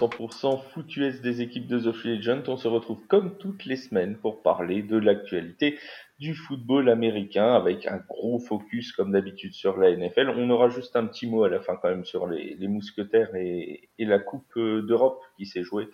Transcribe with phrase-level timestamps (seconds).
[0.00, 2.44] 100% foutuesse des équipes de The Free Agent.
[2.48, 5.78] On se retrouve comme toutes les semaines pour parler de l'actualité
[6.18, 10.30] du football américain avec un gros focus comme d'habitude sur la NFL.
[10.30, 13.90] On aura juste un petit mot à la fin quand même sur les, mousquetaires et,
[13.98, 15.88] la Coupe d'Europe qui s'est jouée.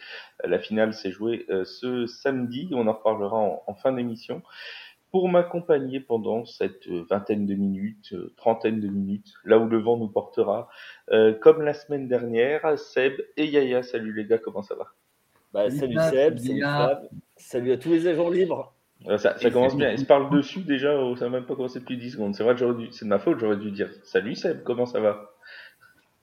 [0.44, 2.68] La finale s'est jouée euh, ce samedi.
[2.72, 3.36] On en reparlera
[3.66, 4.42] en fin d'émission
[5.16, 9.78] pour m'accompagner pendant cette euh, vingtaine de minutes, euh, trentaine de minutes, là où le
[9.78, 10.68] vent nous portera.
[11.10, 13.82] Euh, comme la semaine dernière, Seb et Yaya.
[13.82, 14.88] Salut les gars, comment ça va?
[15.54, 18.74] Bah, Salut Seb, salut Fab, salut à tous les agents libres.
[19.16, 19.92] Ça, commence bien.
[19.92, 22.34] Ils se parlent dessus déjà, oh, ça n'a même pas commencé depuis 10 secondes.
[22.34, 25.30] C'est vrai que c'est de ma faute, j'aurais dû dire Salut Seb, comment ça va?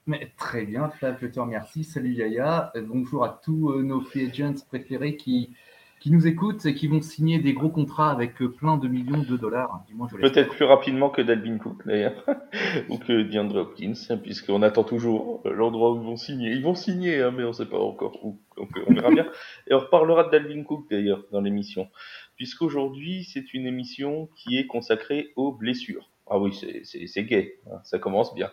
[0.05, 1.83] Mais Très bien, Fab, je te remercie.
[1.83, 2.71] Salut Yaya.
[2.79, 5.55] Bonjour à tous nos free agents préférés qui,
[6.03, 9.23] qui nous écoutent et qui vont signer des gros contrats avec euh, plein de millions
[9.23, 9.85] de dollars.
[10.19, 12.25] Peut-être plus rapidement que Dalvin Cook d'ailleurs,
[12.89, 16.51] ou que DeAndre Hopkins, puisqu'on attend toujours euh, l'endroit où ils vont signer.
[16.51, 18.37] Ils vont signer, hein, mais on ne sait pas encore où.
[18.57, 19.27] Donc euh, on verra bien.
[19.67, 21.87] Et on reparlera de Dalvin Cook d'ailleurs dans l'émission,
[22.35, 26.09] puisqu'aujourd'hui c'est une émission qui est consacrée aux blessures.
[26.29, 28.51] Ah oui, c'est gay, hein, ça commence bien.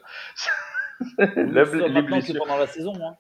[1.19, 2.45] la, les blessures.
[2.45, 3.17] pendant la saison, hein.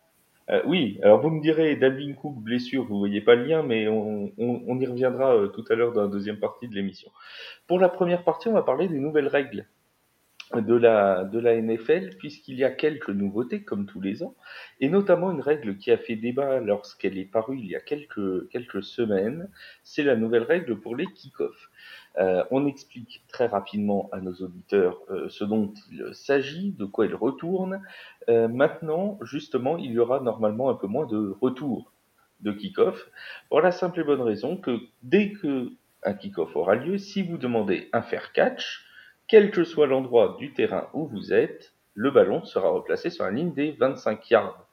[0.50, 3.86] Euh, oui, alors vous me direz, Dalvin Cook, blessure, vous voyez pas le lien, mais
[3.88, 7.10] on, y reviendra euh, tout à l'heure dans la deuxième partie de l'émission.
[7.66, 9.66] Pour la première partie, on va parler des nouvelles règles
[10.56, 14.34] de la, de la NFL, puisqu'il y a quelques nouveautés, comme tous les ans,
[14.80, 18.48] et notamment une règle qui a fait débat lorsqu'elle est parue il y a quelques,
[18.48, 19.48] quelques semaines,
[19.84, 21.70] c'est la nouvelle règle pour les kick-offs.
[22.18, 27.06] Euh, on explique très rapidement à nos auditeurs euh, ce dont il s'agit, de quoi
[27.06, 27.82] il retourne.
[28.28, 31.92] Euh, maintenant, justement, il y aura normalement un peu moins de retour
[32.40, 33.10] de kick-off,
[33.48, 37.36] pour la simple et bonne raison que dès que un kick-off aura lieu, si vous
[37.36, 38.86] demandez un fair catch,
[39.28, 43.30] quel que soit l'endroit du terrain où vous êtes, le ballon sera replacé sur la
[43.30, 44.66] ligne des 25 yards.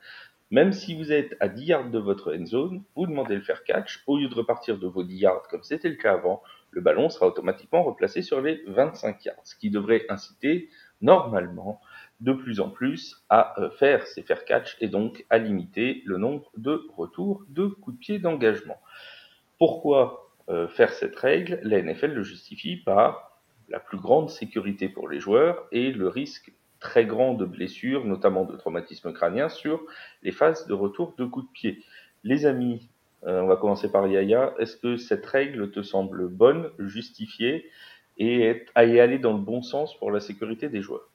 [0.50, 3.66] Même si vous êtes à 10 yards de votre end zone, vous demandez le fair
[3.66, 6.42] catch, au lieu de repartir de vos 10 yards comme c'était le cas avant,
[6.72, 10.70] le ballon sera automatiquement replacé sur les 25 yards, ce qui devrait inciter
[11.02, 11.82] normalement
[12.20, 16.18] de plus en plus à euh, faire ces fair catch et donc à limiter le
[16.18, 18.80] nombre de retours de coups de pied d'engagement.
[19.60, 21.60] Pourquoi euh, faire cette règle?
[21.64, 26.52] La NFL le justifie par la plus grande sécurité pour les joueurs et le risque
[26.80, 29.82] très grand de blessures, notamment de traumatisme crânien, sur
[30.24, 31.84] les phases de retour de coups de pied.
[32.24, 32.90] Les amis,
[33.26, 34.54] euh, on va commencer par Yaya.
[34.60, 37.70] Est-ce que cette règle te semble bonne, justifiée
[38.18, 41.10] et aller dans le bon sens pour la sécurité des joueurs?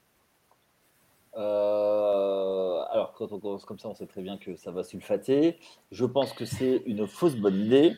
[1.35, 5.57] Euh, alors, quand on commence comme ça, on sait très bien que ça va sulfater.
[5.91, 7.95] Je pense que c'est une fausse bonne idée.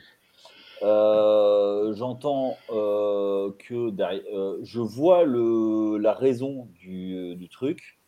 [0.82, 4.24] Euh, j'entends que derrière,
[4.62, 8.00] je vois la raison du, truc.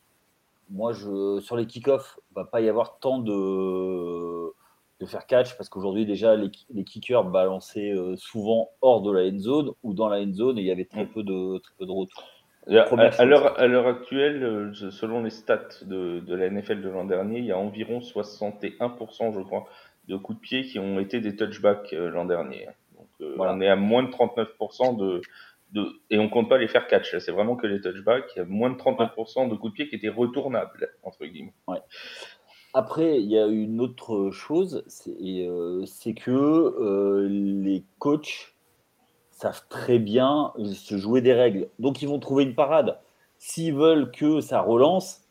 [0.70, 4.54] Moi, sur les kick-offs, il ne va pas y avoir tant de,
[5.00, 9.22] de faire catch parce qu'aujourd'hui déjà les, les, kickers balançaient euh, souvent hors de la
[9.22, 11.10] end zone ou dans la end zone et il y avait très mm.
[11.10, 12.24] peu de très peu de retours.
[12.70, 17.46] À, l'heure actuelle, euh, selon les stats de, de la NFL de l'an dernier, il
[17.46, 19.66] y a environ 61%, je crois,
[20.10, 22.68] de coups de pied qui ont été des touchbacks euh, l'an dernier.
[22.98, 25.22] Donc, on est à moins de 39% de,
[25.72, 27.18] de, et on compte pas les faire catch.
[27.20, 28.32] C'est vraiment que les touchbacks.
[28.36, 31.54] Il y a moins de 39% de coups de pied qui étaient retournables entre guillemets.
[31.68, 31.80] Ouais.
[32.74, 35.86] Après, il y a une autre chose, c'est euh,
[36.16, 38.56] que euh, les coachs
[39.32, 41.70] savent très bien se jouer des règles.
[41.80, 43.00] Donc, ils vont trouver une parade.
[43.38, 45.22] S'ils veulent que ça relance,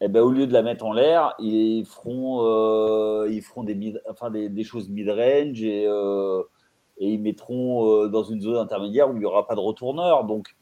[0.00, 4.64] eh ben, au lieu de la mettre en l'air, ils feront, euh, ils feront des,
[4.64, 5.88] choses mid-range et,
[7.00, 10.24] ils mettront dans une zone intermédiaire où il n'y aura pas de retourneur.
[10.24, 10.56] Donc,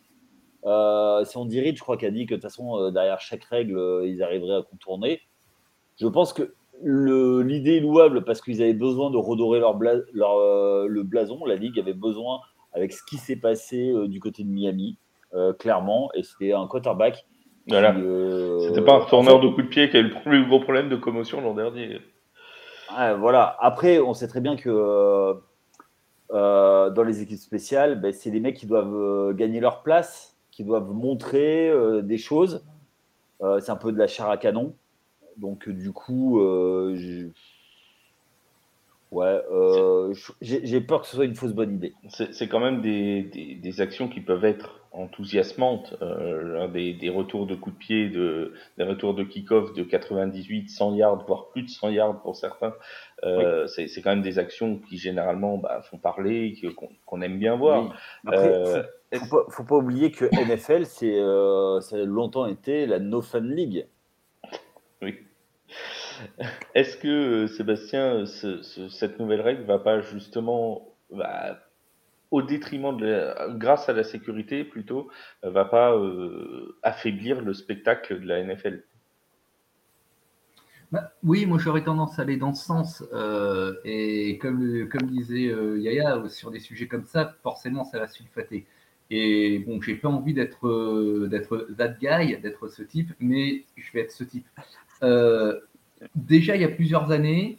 [0.65, 4.03] si on dirige, je crois qu'il a dit que de toute façon, derrière chaque règle,
[4.05, 5.21] ils arriveraient à contourner.
[6.01, 9.77] Je pense que l'idée est louable parce qu'ils avaient besoin de redorer leur,
[10.39, 11.45] euh, le blason.
[11.45, 12.41] La Ligue avait besoin,
[12.75, 14.99] avec ce qui s'est passé euh, du côté de Miami,
[15.35, 17.27] euh, clairement, et c'était un quarterback.
[17.69, 17.97] Voilà.
[18.61, 20.89] c'était pas un retourneur de coup de pied qui a eu le plus gros problème
[20.89, 21.99] de commotion l'an dernier.
[23.19, 23.57] voilà.
[23.59, 25.35] Après, on sait très bien que
[26.31, 30.93] dans les équipes spéciales, ben, c'est des mecs qui doivent gagner leur place, qui doivent
[30.93, 31.73] montrer
[32.05, 32.65] des choses.
[33.41, 34.73] c'est un peu de la chair à canon.
[35.39, 37.31] Donc, du coup, euh,
[39.11, 41.95] ouais, euh, j'ai peur que ce soit une fausse bonne idée.
[42.09, 43.23] C'est quand même des,
[43.63, 45.97] des, actions qui peuvent être enthousiasmantes.
[46.03, 50.69] Euh, des, des, retours de coups de pied, de, des retours de kick-off de 98,
[50.69, 52.75] 100 yards, voire plus de 100 yards pour certains.
[53.25, 56.55] Euh, C'est quand même des actions qui généralement bah, font parler,
[57.05, 57.95] qu'on aime bien voir.
[58.27, 58.53] Après,
[59.15, 61.19] faut, faut, pas, faut, pas, oublier que NFL, c'est
[61.83, 63.87] ça a longtemps été la No Fun League.
[66.75, 70.95] Est-ce que Sébastien, cette nouvelle règle va pas justement,
[72.31, 75.09] au détriment de grâce à la sécurité plutôt,
[75.43, 75.99] va pas
[76.83, 78.83] affaiblir le spectacle de la NFL
[80.93, 83.05] bah, oui, moi j'aurais tendance à aller dans ce sens.
[83.13, 88.67] Euh, et comme, disait euh, Yaya, sur des sujets comme ça, forcément ça va sulfater.
[89.11, 93.93] Et bon, j'ai pas envie d'être euh, d'être that guy, d'être ce type, mais je
[93.93, 94.47] vais être ce type.
[96.15, 97.59] Déjà, il y a plusieurs années,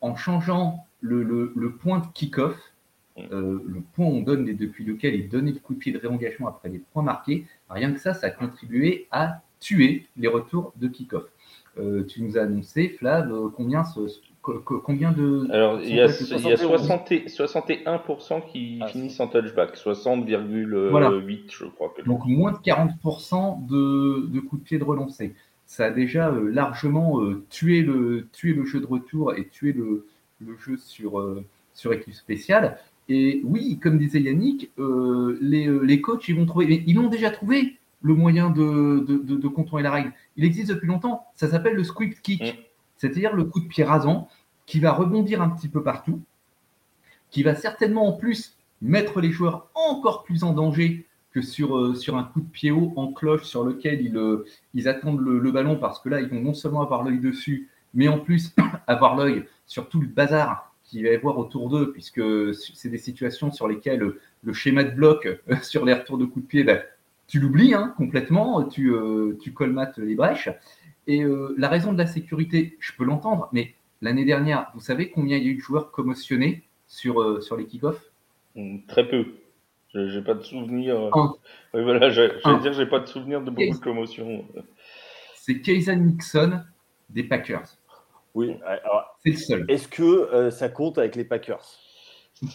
[0.00, 2.56] en changeant le, le, point de kick-off,
[3.16, 6.68] le point on donne depuis lequel il donnait le coup de pied de réengagement après
[6.68, 11.24] les points marqués, rien que ça, ça a contribué à tuer les retours de kick-off.
[11.78, 13.82] Euh, tu nous as annoncé, Flav, euh, combien,
[14.42, 15.48] combien de.
[15.50, 21.92] Alors, il y a, 61% qui ah, finissent en touchback, 60,8, je crois.
[21.96, 25.34] Que Donc, moins de 40% de, de coups de pied de relancé.
[25.74, 30.06] Ça a déjà euh, largement tué, le, tué le jeu de retour et tué le,
[30.38, 31.42] le jeu sur,
[31.72, 32.78] sur équipe spéciale.
[33.08, 37.76] Et oui, comme disait Yannick, les, les, coachs, ils vont trouver, ils l'ont déjà trouvé
[38.02, 40.12] le moyen de, de, contourner la règle.
[40.36, 41.26] Il existe depuis longtemps.
[41.34, 42.56] Ça s'appelle le squeak kick, mm.
[42.96, 44.28] c'est-à-dire le coup de pied rasant
[44.66, 46.22] qui va rebondir un petit peu partout,
[47.30, 51.94] qui va certainement en plus mettre les joueurs encore plus en danger que sur, euh,
[51.94, 55.50] sur un coup de pied haut en cloche sur lequel ils, euh, ils attendent le,
[55.50, 58.54] ballon parce que là, ils vont non seulement avoir l'œil dessus, mais en plus
[58.86, 62.22] avoir l'œil sur tout le bazar qu'il va y avoir autour d'eux, puisque
[62.54, 65.28] c'est des situations sur lesquelles le schéma de bloc
[65.62, 66.78] sur les retours de coup de pied, bah,
[67.26, 70.50] tu l'oublies hein, complètement, tu, euh, tu colmates les brèches.
[71.06, 75.10] Et euh, la raison de la sécurité, je peux l'entendre, mais l'année dernière, vous savez
[75.10, 78.10] combien il y a eu de joueurs commotionnés sur, euh, sur les kick-offs?
[78.54, 79.26] Hmm, Très peu.
[79.94, 81.10] Je n'ai pas de souvenir.
[81.72, 84.44] Oui, voilà, j'allais dire, j'ai pas de souvenir de beaucoup de commotions.
[85.36, 86.62] C'est Kaysen Nixon
[87.10, 87.76] des Packers.
[88.34, 88.56] Oui,
[89.22, 89.64] c'est le seul.
[89.68, 91.64] Est-ce que ça compte avec les Packers?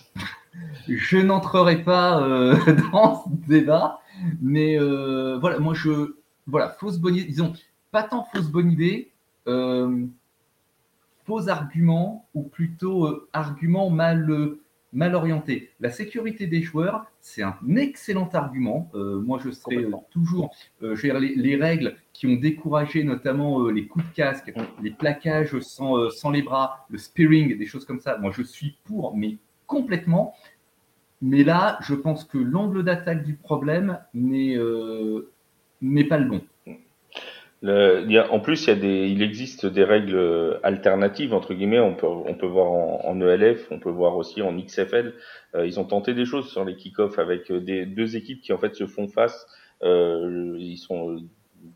[0.88, 2.20] Je n'entrerai pas
[2.92, 4.02] dans ce débat,
[4.42, 6.16] mais euh, voilà, moi je.
[6.48, 7.28] Voilà, fausse bonne idée.
[7.28, 7.54] Disons,
[7.92, 9.12] pas tant fausse bonne idée,
[9.48, 10.06] euh,
[11.26, 14.56] faux argument, ou plutôt euh, argument mal,
[14.92, 15.72] mal orienté.
[15.80, 18.90] La sécurité des joueurs, c'est un excellent argument.
[18.94, 20.54] moi, je serai toujours.
[20.82, 24.52] Les, les, règles qui ont découragé notamment les coups de casque,
[24.82, 28.18] les plaquages sans, sans les bras, le spearing, des choses comme ça.
[28.18, 29.38] Moi, je suis pour, mais
[29.68, 30.34] complètement.
[31.22, 35.32] Mais là, je pense que l'angle d'attaque du problème n'est euh,
[36.10, 36.42] pas le bon.
[37.64, 41.80] En plus, il, y a des, il existe des règles alternatives, entre guillemets.
[41.80, 45.14] On peut, on peut voir en, ELF, on peut voir aussi en XFL.
[45.56, 48.58] Euh, ils ont tenté des choses sur les kick-offs avec des, deux équipes qui en
[48.58, 49.48] fait se font face.
[49.84, 51.18] Euh, ils sont,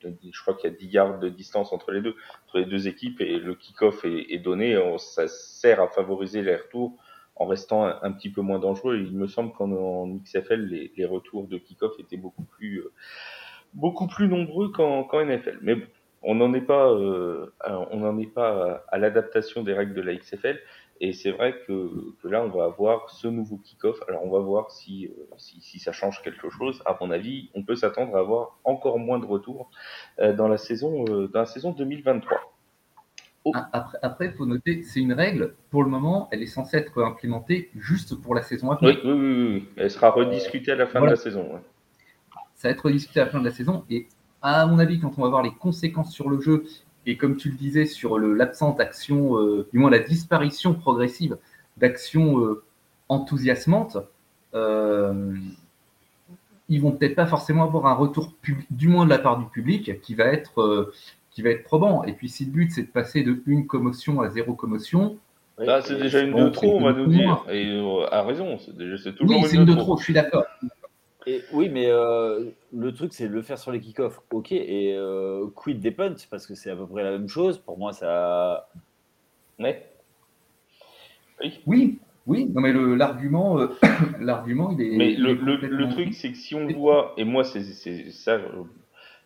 [0.01, 2.15] je crois qu'il y a 10 yards de distance entre les deux,
[2.45, 4.77] entre les deux équipes, et le kick-off est, donné.
[5.00, 6.97] Ça sert à favoriser les retours
[7.36, 8.97] en restant un, petit peu moins dangereux.
[8.97, 12.91] il me semble qu'en XFL, les, retours de kick-off étaient beaucoup plus, euh,
[13.74, 15.60] beaucoup plus nombreux qu'en NFL.
[15.62, 15.75] Mais
[16.22, 17.52] on n'en est pas, euh,
[17.92, 20.60] on n'en est pas à, l'adaptation des règles de la XFL.
[21.02, 24.00] Et c'est vrai que, là, on va avoir ce nouveau kick-off.
[24.08, 26.82] Alors, on va voir si, euh, si, si, ça change quelque chose.
[26.86, 29.70] À mon avis, on peut s'attendre à avoir encore moins de retours
[30.20, 32.53] dans la saison, dans la saison 2023.
[33.46, 33.51] Oh.
[33.53, 37.03] Ah, après, il faut noter, c'est une règle, pour le moment, elle est censée être
[37.03, 39.01] implémentée juste pour la saison à venir.
[39.03, 41.60] Oui, oui, oui, elle sera rediscutée à la fin de la saison.
[42.63, 44.08] Ça va être rediscuté à la fin de la saison, et
[44.41, 46.63] à mon avis, quand on va voir les conséquences sur le jeu,
[47.05, 51.36] et comme tu le disais, sur l'absence d'action, euh, du moins la disparition progressive
[51.75, 52.63] d'actions euh,
[53.10, 53.98] enthousiasmantes,
[54.55, 55.36] euh,
[56.70, 58.32] ils vont peut-être pas forcément avoir un retour,
[58.72, 60.93] du moins de la part du public, qui va être euh,
[61.32, 62.05] qui va être probant.
[62.05, 65.17] Et puis si le but c'est de passer de une commotion à zéro commotion.
[65.58, 67.43] Là, c'est déjà une de trop, on va nous dire.
[67.51, 67.77] Et
[68.10, 68.72] a raison, c'est
[69.17, 69.98] toujours oui, c'est une de trop.
[69.98, 70.46] Je suis d'accord.
[71.25, 74.20] Et, oui, mais euh, le truc, c'est de le faire sur les kick-offs.
[74.32, 77.58] Ok, et euh, quid des punts, parce que c'est à peu près la même chose.
[77.60, 78.70] Pour moi, ça.
[79.60, 79.89] Ouais.
[81.42, 81.62] Oui.
[81.65, 82.46] Oui, oui.
[82.53, 83.68] non, mais l'argument, euh,
[84.20, 84.98] l'argument, il est.
[84.98, 87.63] Mais le, le, le, truc, c'est que si on voit, et moi, c'est
[88.12, 88.39] ça,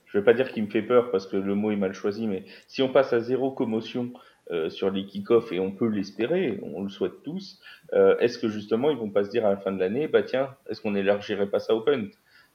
[0.06, 2.28] je vais pas dire qu'il me fait peur parce que le mot est mal choisi,
[2.28, 4.12] mais si on passe à zéro commotion
[4.52, 7.60] euh, sur les kick-offs et on peut l'espérer, on le souhaite tous,
[7.94, 10.24] euh, est-ce que justement ils vont pas se dire à la fin de l'année, bah
[10.24, 12.10] tiens, est-ce qu'on élargirait pas ça au punt?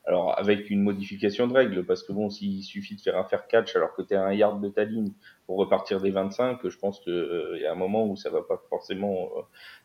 [0.05, 3.47] Alors avec une modification de règle, parce que bon, s'il suffit de faire un fair
[3.47, 5.13] catch alors que tu à un yard de ta ligne
[5.47, 8.43] pour repartir des 25, je pense qu'il euh, y a un moment où ça va
[8.43, 9.31] pas forcément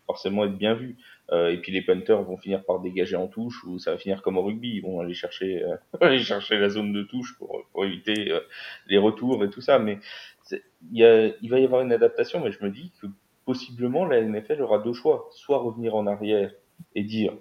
[0.08, 0.98] forcément être bien vu.
[1.32, 4.22] Euh, et puis les punters vont finir par dégager en touche ou ça va finir
[4.22, 7.68] comme au rugby, ils vont aller chercher, euh, aller chercher la zone de touche pour,
[7.72, 8.40] pour éviter euh,
[8.88, 9.78] les retours et tout ça.
[9.78, 10.00] Mais
[10.92, 13.08] il, va y avoir une adaptation, mais je me dis que
[13.46, 15.30] possiblement la NFL aura deux choix.
[15.32, 16.52] Soit revenir en arrière
[16.96, 17.34] et dire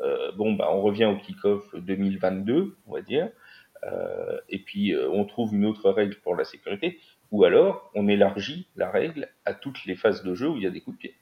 [0.00, 3.30] euh, bon, bah, on revient au kick-off 2022, on va dire,
[3.84, 6.98] euh, et puis euh, on trouve une autre règle pour la sécurité,
[7.30, 10.66] ou alors on élargit la règle à toutes les phases de jeu où il y
[10.66, 11.14] a des coups de pied.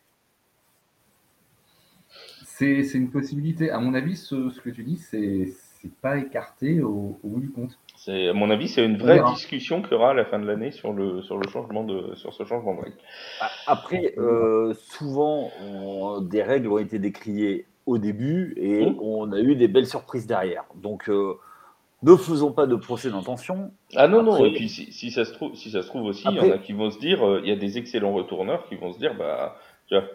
[2.45, 3.71] C'est une possibilité.
[3.71, 5.53] À mon avis, ce que tu dis, c'est
[5.89, 7.79] pas écarté au, bout du compte.
[8.09, 10.71] À mon avis, c'est une vraie discussion qu'il y aura à la fin de l'année
[10.71, 12.97] sur le, sur, le changement de, sur ce changement de règle.
[13.67, 14.15] Après,
[14.75, 15.51] souvent,
[16.21, 18.99] des règles ont été décriées au début et mmh.
[19.01, 20.65] on a eu des belles surprises derrière.
[20.77, 21.35] Donc, euh,
[22.03, 23.73] ne faisons pas de procès d'intention.
[23.97, 26.37] Ah non, non, et puis si, ça se trouve, si ça se trouve aussi, il
[26.37, 28.75] y en a qui vont se dire, euh, il y a des excellents retourneurs qui
[28.77, 29.57] vont se dire, bah,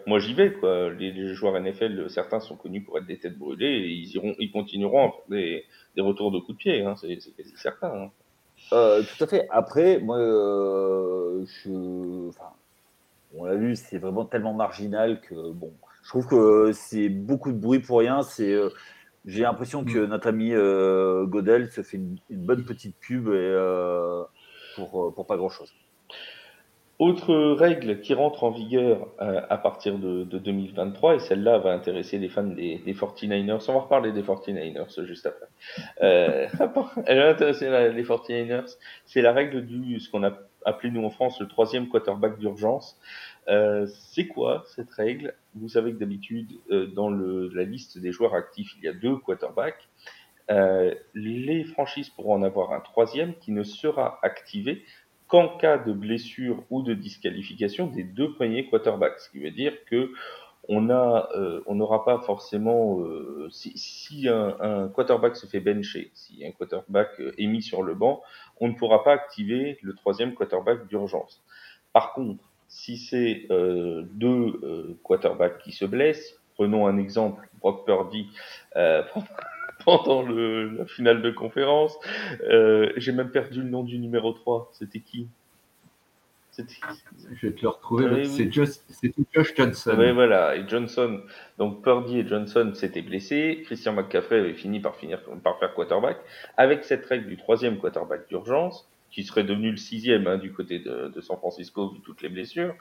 [0.06, 0.90] moi j'y vais, quoi.
[0.90, 4.50] Les, joueurs NFL, certains sont connus pour être des têtes brûlées et ils, iront, ils
[4.50, 7.88] continueront à faire des, des retours de coups de pied, hein, c'est quasi certain.
[7.88, 8.10] Hein.
[8.72, 9.46] Euh, tout à fait.
[9.50, 12.28] Après, moi, je.
[12.28, 12.52] Enfin,
[13.34, 15.72] on l'a vu, c'est vraiment tellement marginal que, bon,
[16.02, 18.22] je trouve que c'est beaucoup de bruit pour rien.
[18.22, 18.70] C'est, euh,
[19.26, 20.06] j'ai l'impression que mm.
[20.06, 24.22] notre ami euh, Godel se fait une, bonne petite pub et, euh,
[24.76, 25.72] pour, pour, pas grand chose.
[26.98, 32.28] Autre règle qui rentre en vigueur à partir de, 2023, et celle-là va intéresser les
[32.28, 33.64] fans des, 49ers.
[33.68, 35.46] On va reparler des 49ers juste après.
[36.00, 38.76] elle va intéresser les 49ers.
[39.06, 40.32] C'est la règle du, ce qu'on a
[40.64, 42.98] appelé nous en France le troisième quarterback d'urgence.
[43.48, 45.34] Euh, c'est quoi cette règle?
[45.54, 48.92] Vous savez que d'habitude, euh, dans le, la liste des joueurs actifs, il y a
[48.92, 49.88] deux quarterbacks.
[50.50, 54.82] Euh, les franchises pourront en avoir un troisième qui ne sera activé
[55.28, 59.20] qu'en cas de blessure ou de disqualification des deux premiers quarterbacks.
[59.20, 60.10] Ce qui veut dire que
[60.70, 61.30] on a,
[61.64, 63.02] on n'aura pas forcément,
[63.48, 67.08] si, si un, un, quarterback se fait bencher, si un quarterback
[67.38, 68.22] est mis sur le banc,
[68.60, 71.42] on ne pourra pas activer le troisième quarterback d'urgence.
[71.94, 77.86] Par contre, si c'est euh, deux euh, quarterbacks qui se blessent, prenons un exemple, Brock
[77.86, 78.28] Purdy
[78.76, 79.02] euh,
[79.84, 81.96] pendant le, la finale de conférence,
[82.50, 85.28] euh, j'ai même perdu le nom du numéro 3, c'était qui?
[86.56, 88.24] Je vais te le retrouver.
[88.24, 88.70] c'est Josh,
[89.32, 89.94] Josh, Johnson.
[89.96, 90.56] Oui, voilà.
[90.56, 91.20] Et Johnson,
[91.56, 93.62] donc Purdy et Johnson s'étaient blessés.
[93.64, 96.18] Christian McCaffrey avait fini par finir par faire quarterback.
[96.56, 100.80] Avec cette règle du troisième quarterback d'urgence, qui serait devenu le sixième hein, du côté
[100.80, 102.74] de, de, San Francisco vu toutes les blessures,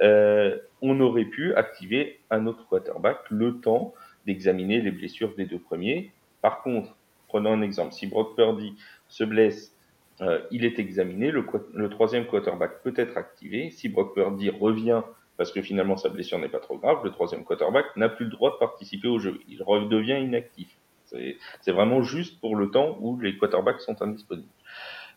[0.00, 3.94] euh, on aurait pu activer un autre quarterback le temps
[4.26, 6.12] d'examiner les blessures des deux premiers.
[6.44, 6.94] Par contre,
[7.26, 8.74] prenons un exemple, si Brock Purdy
[9.08, 9.74] se blesse,
[10.20, 13.70] euh, il est examiné, le, troisième quarterback peut être activé.
[13.70, 15.00] Si Brock Purdy revient
[15.38, 18.30] parce que finalement sa blessure n'est pas trop grave, le troisième quarterback n'a plus le
[18.30, 19.40] droit de participer au jeu.
[19.48, 20.68] Il redevient inactif.
[21.06, 24.52] C'est vraiment juste pour le temps où les quarterbacks sont indisponibles.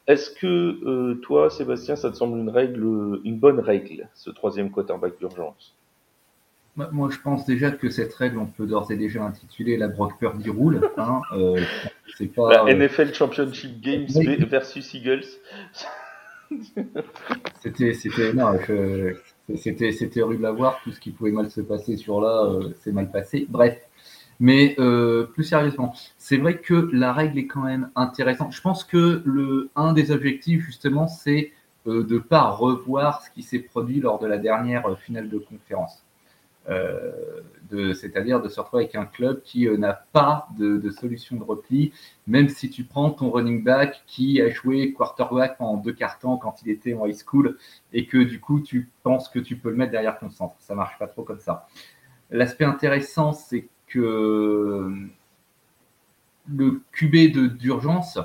[0.07, 4.72] Est-ce que euh, toi, Sébastien, ça te semble une règle, une bonne règle, ce troisième
[4.72, 5.76] quarterback d'urgence?
[6.91, 10.17] Moi, je pense déjà que cette règle, on peut d'ores et déjà intituler la Brock
[10.19, 10.81] Purdy Rule.
[10.98, 11.60] Hein, euh,
[12.36, 14.07] pas, la NFL Championship Games
[14.50, 15.25] versus Eagles.
[17.62, 18.57] c'était, c'était, non,
[19.55, 20.79] c'était, c'était horrible à voir.
[20.84, 23.46] Tout ce qui pouvait mal se passer sur là, euh, c'est mal passé.
[23.50, 23.77] Bref,
[24.39, 28.53] mais euh, plus sérieusement, c'est vrai que la règle est quand même intéressante.
[28.53, 31.51] Je pense que le, un des objectifs, justement, c'est
[31.88, 35.29] euh, de ne pas revoir ce qui s'est produit lors de la dernière euh, finale
[35.29, 36.03] de conférence.
[36.67, 41.93] C'est-à-dire de se retrouver avec un club qui n'a pas de, de, solution de repli,
[42.25, 46.62] même si tu prends ton running back qui a joué quarterback en deux cartons quand
[46.63, 47.57] il était en high school
[47.93, 50.55] et que du coup tu penses que tu peux le mettre derrière ton centre.
[50.59, 51.67] Ça marche pas trop comme ça.
[52.29, 54.91] L'aspect intéressant, c'est que
[56.50, 58.19] le QB d'urgence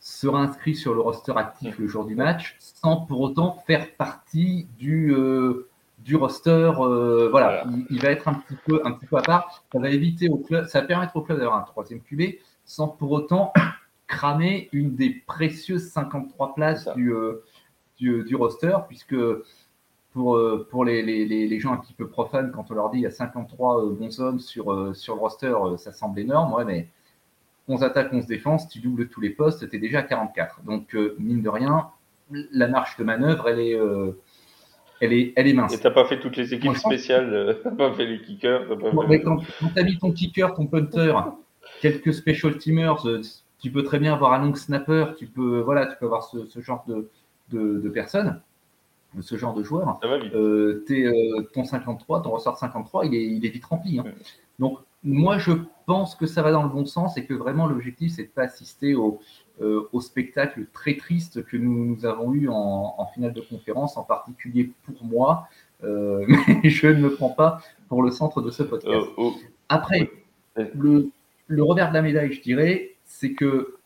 [0.00, 4.66] sera inscrit sur le roster actif le jour du match sans pour autant faire partie
[4.78, 5.68] du, euh,
[6.04, 6.72] du roster.
[6.78, 9.64] Euh, voilà, il, va être un petit, peu, un petit peu à part.
[9.72, 12.22] Ça va éviter au club, ça va permettre au club d'avoir un troisième QB
[12.64, 13.52] sans pour autant
[14.06, 17.44] cramer une des précieuses 53 places du, euh,
[17.98, 19.16] du, du, roster, puisque
[20.12, 22.98] pour, euh, pour les, les, les, gens un petit peu profanes, quand on leur dit
[22.98, 26.52] il y a 53 euh, bons hommes sur, sur le roster, ça semble énorme.
[26.52, 26.88] Ouais, mais
[27.68, 30.62] 11 attaques, 11 défenses, tu doubles tous les postes, tu es déjà à 44.
[30.62, 31.90] Donc, mine de rien,
[32.30, 33.78] la marche de manœuvre, elle est,
[35.02, 35.74] elle est, elle est mince.
[35.74, 38.66] Et tu pas fait toutes les équipes spéciales, tu pas fait les kickers.
[39.24, 41.14] Quand, tu as mis ton kicker, ton punter,
[41.80, 43.06] quelques special teamers,
[43.60, 46.46] tu peux très bien avoir un long snapper, tu peux, voilà, tu peux avoir ce,
[46.46, 47.10] ce genre de,
[47.50, 48.40] de, de personnes
[49.20, 53.50] ce genre de joueur, euh, euh, ton 53, ton ressort 53, il est, il est
[53.50, 53.98] vite rempli.
[53.98, 54.04] Hein.
[54.58, 55.52] Donc, moi, je
[55.86, 58.42] pense que ça va dans le bon sens et que vraiment l'objectif, c'est de pas
[58.42, 59.20] assister au,
[59.60, 64.02] au spectacle très triste que nous, nous avons eu en, en, finale de conférence, en
[64.02, 65.46] particulier pour moi,
[65.82, 69.06] mais je ne me prends pas pour le centre de ce podcast.
[69.16, 69.34] Oh.
[69.68, 70.10] Après,
[70.56, 71.10] le,
[71.46, 73.76] le revers de la médaille, je dirais, c'est que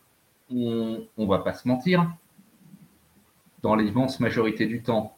[0.49, 2.09] on, ne va pas se mentir,
[3.61, 5.17] dans l'immense majorité du temps,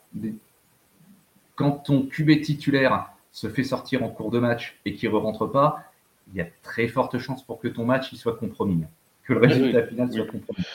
[1.56, 5.46] quand ton QB titulaire se fait sortir en cours de match et qu'il ne rentre
[5.46, 5.84] pas,
[6.32, 8.84] il y a très forte chance pour que ton match il soit compromis,
[9.30, 10.66] que le résultat final soit compromis.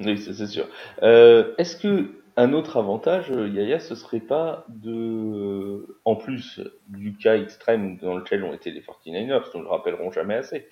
[0.00, 0.66] Oui, c'est sûr.
[1.02, 7.36] Euh, est-ce que un autre avantage, Yaya, ce serait pas de, en plus du cas
[7.36, 10.66] extrême dans lequel ont été les 49ers, nous ne le rappellerons jamais assez,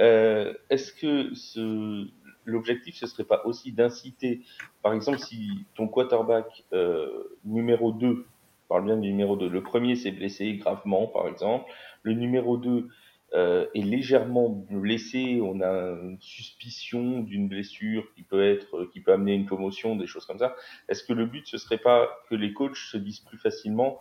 [0.00, 2.08] euh, est-ce que ce,
[2.44, 4.40] l'objectif, ce serait pas aussi d'inciter,
[4.82, 8.26] par exemple, si ton quarterback euh, numéro 2,
[8.68, 11.70] parle bien du numéro 2, le premier s'est blessé gravement, par exemple,
[12.02, 12.88] le numéro 2
[13.34, 15.70] euh, est légèrement blessé, on a
[16.02, 20.38] une suspicion d'une blessure qui peut être, qui peut amener une commotion, des choses comme
[20.38, 20.54] ça.
[20.88, 23.98] Est-ce que le but, ce serait pas que les coachs se disent plus facilement,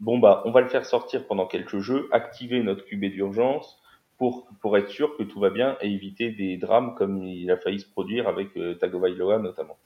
[0.00, 3.78] bon bah, on va le faire sortir pendant quelques jeux, activer notre QB d'urgence,
[4.18, 7.56] pour, pour être sûr que tout va bien et éviter des drames comme il a
[7.56, 9.78] failli se produire avec euh, Tagovailoa notamment?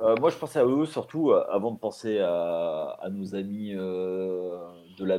[0.00, 4.56] Euh, moi, je pensais à eux surtout euh, avant de penser à, nos amis euh,
[4.96, 5.18] de la.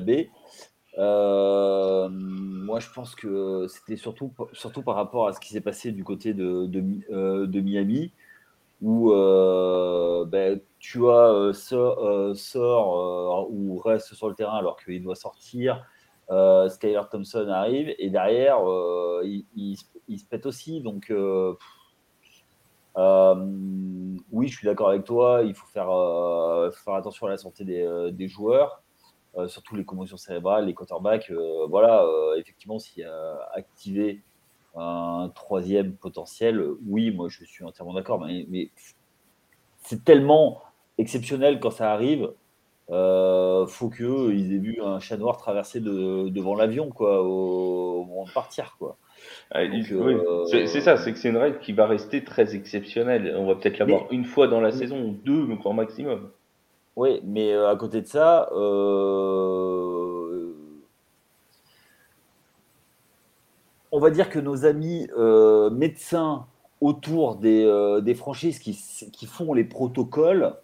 [0.99, 5.91] Euh, moi, je pense que c'était surtout, surtout par rapport à ce qui s'est passé
[5.91, 8.11] du côté de, de Miami,
[8.81, 15.85] où ben, tu as sort, ou reste sur le terrain alors qu'il doit sortir.
[16.31, 19.23] Euh, Skyler Thompson arrive et derrière, euh,
[19.55, 20.81] il, se pète aussi.
[20.81, 21.55] Donc, euh,
[24.31, 25.41] oui, je suis d'accord avec toi.
[25.43, 25.87] Il faut faire,
[26.83, 28.83] faire attention à la santé des, joueurs,
[29.47, 31.31] surtout les commotions cérébrales, les quarterbacks.
[31.69, 32.05] voilà,
[32.37, 34.21] effectivement, s'il y a activé
[34.75, 38.25] un troisième potentiel, oui, moi je suis entièrement d'accord.
[38.25, 38.69] Mais, mais
[39.83, 40.61] c'est tellement
[40.97, 42.31] exceptionnel quand ça arrive
[42.91, 48.31] euh, faut qu'ils aient vu un chat noir traverser devant l'avion quoi, au, moment de
[48.31, 48.75] partir.
[48.79, 48.97] Quoi.
[49.55, 53.35] Euh, c'est ça, c'est que c'est une règle qui va rester très exceptionnelle.
[53.37, 56.31] On va peut-être l'avoir une fois dans la saison, ou deux, mais grand maximum.
[56.99, 58.49] Oui, mais euh, à côté de ça,
[63.91, 65.07] on va dire que nos amis
[65.71, 66.45] médecins
[66.81, 70.57] autour des, franchises qui, font les protocoles,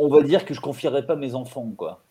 [0.00, 2.02] on va dire que je confierais pas mes enfants, quoi.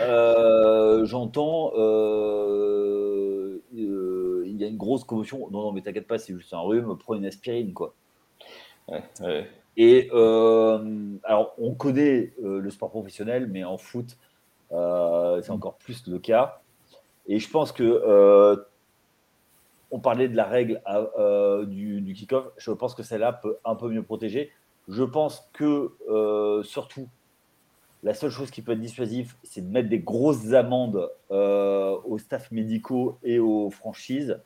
[0.00, 5.50] Euh, j'entends, euh, euh, il y a une grosse commotion.
[5.50, 6.96] Non, non, mais t'inquiète pas, c'est juste un rhume.
[6.96, 7.92] Prends une aspirine, quoi.
[9.76, 10.08] Et
[11.24, 14.16] alors, on connaît le sport professionnel, mais en foot,
[14.70, 16.60] c'est encore plus le cas.
[17.26, 18.64] Et je pense que
[19.90, 20.80] on parlait de la règle
[21.66, 22.46] du, kick-off.
[22.56, 24.52] Je pense que celle-là peut un peu mieux protéger.
[24.88, 27.08] Je pense que euh, surtout,
[28.02, 32.18] la seule chose qui peut être dissuasive, c'est de mettre des grosses amendes euh, aux
[32.18, 34.40] staffs médicaux et aux franchises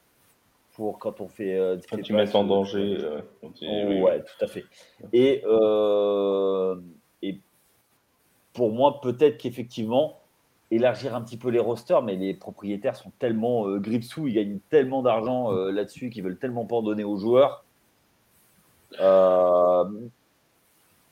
[0.78, 1.58] pour quand on fait.
[1.58, 2.96] Euh, quand tu mets en danger.
[3.60, 4.64] ouais, tout à fait.
[5.12, 5.42] Et,
[7.22, 7.40] et
[8.52, 10.20] pour moi, peut-être qu'effectivement,
[10.70, 14.60] élargir un petit peu les rosters, mais les propriétaires sont tellement euh, sous, ils gagnent
[14.70, 17.64] tellement d'argent là-dessus qu'ils veulent tellement pas en donner aux joueurs.
[19.00, 19.84] Euh,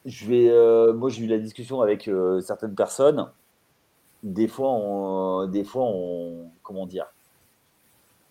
[0.05, 3.29] je vais, euh, moi, j'ai eu la discussion avec euh, certaines personnes.
[4.23, 7.07] Des fois, on, des fois, on, comment dire,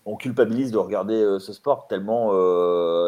[0.05, 2.31] on culpabilise de regarder euh, ce sport tellement,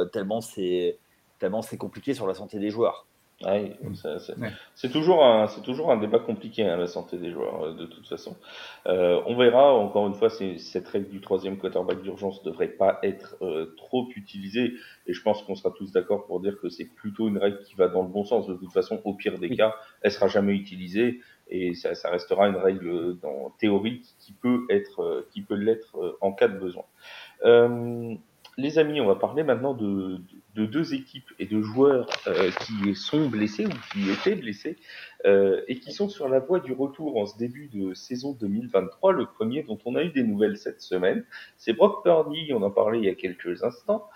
[0.08, 0.98] tellement c'est,
[1.40, 3.08] tellement c'est compliqué sur la santé des joueurs.
[3.46, 3.78] Ouais,
[4.74, 7.86] c'est toujours un c'est toujours un débat compliqué hein, la santé des joueurs euh, de
[7.86, 8.36] toute façon.
[8.88, 13.38] Euh, on verra encore une fois cette règle du troisième quarterback d'urgence devrait pas être
[13.44, 14.74] euh, trop utilisée
[15.06, 17.76] et je pense qu'on sera tous d'accord pour dire que c'est plutôt une règle qui
[17.76, 18.48] va dans le bon sens.
[18.48, 22.48] De toute façon, au pire des cas, elle sera jamais utilisée et ça, ça restera
[22.48, 26.86] une règle dans théorie qui peut être qui peut l'être en cas de besoin
[28.58, 30.20] les amis, on va parler maintenant de,
[30.56, 34.78] deux équipes et de joueurs euh, qui sont blessés ou qui étaient blessés
[35.26, 39.14] euh, et qui sont sur la voie du retour en ce début de saison 2023.
[39.14, 41.24] Le premier dont on a eu des nouvelles cette semaine,
[41.58, 44.10] c'est Brock Purdy, on en parlait il y a quelques instants.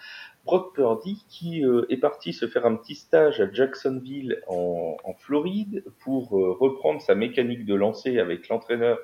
[0.45, 5.83] Brock Purdy qui euh, est parti se faire un petit stage à Jacksonville en, Floride
[5.99, 8.97] pour reprendre sa mécanique de lancer avec l'entraîneur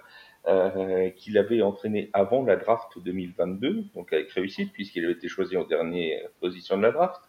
[0.48, 5.58] euh, qu'il avait entraîné avant la draft 2022, donc avec réussite, puisqu'il avait été choisi
[5.58, 7.20] en dernière position de la draft.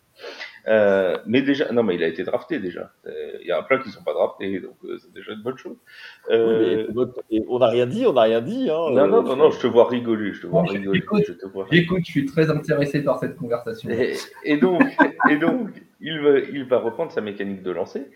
[0.66, 2.92] Euh, mais déjà, non, mais il a été drafté déjà.
[3.06, 5.32] Euh, Il y a un plein qui ne sont pas draftés, donc euh, c'est déjà
[5.32, 5.76] une bonne chose.
[6.30, 8.68] Euh, Oui, mais- et on n'a rien dit, on n'a rien dit.
[8.70, 10.98] Hein, non, non, euh, non, non, je te vois rigoler, je te vois rigoler.
[10.98, 13.88] écoute, je te vois J'écoute, je suis très intéressé par cette conversation.
[13.90, 14.82] Et, et donc,
[15.30, 18.10] et donc il, va, il va reprendre sa mécanique de lancer.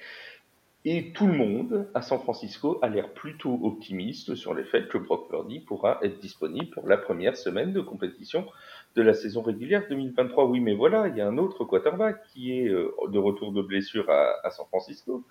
[0.84, 4.98] Et tout le monde à San Francisco a l'air plutôt optimiste sur le fait que
[4.98, 8.46] Brock Purdy pourra être disponible pour la première semaine de compétition
[8.94, 10.46] de la saison régulière 2023.
[10.46, 13.62] Oui, mais voilà, il y a un autre quarterback qui est euh, de retour de
[13.62, 15.24] blessure à, à San Francisco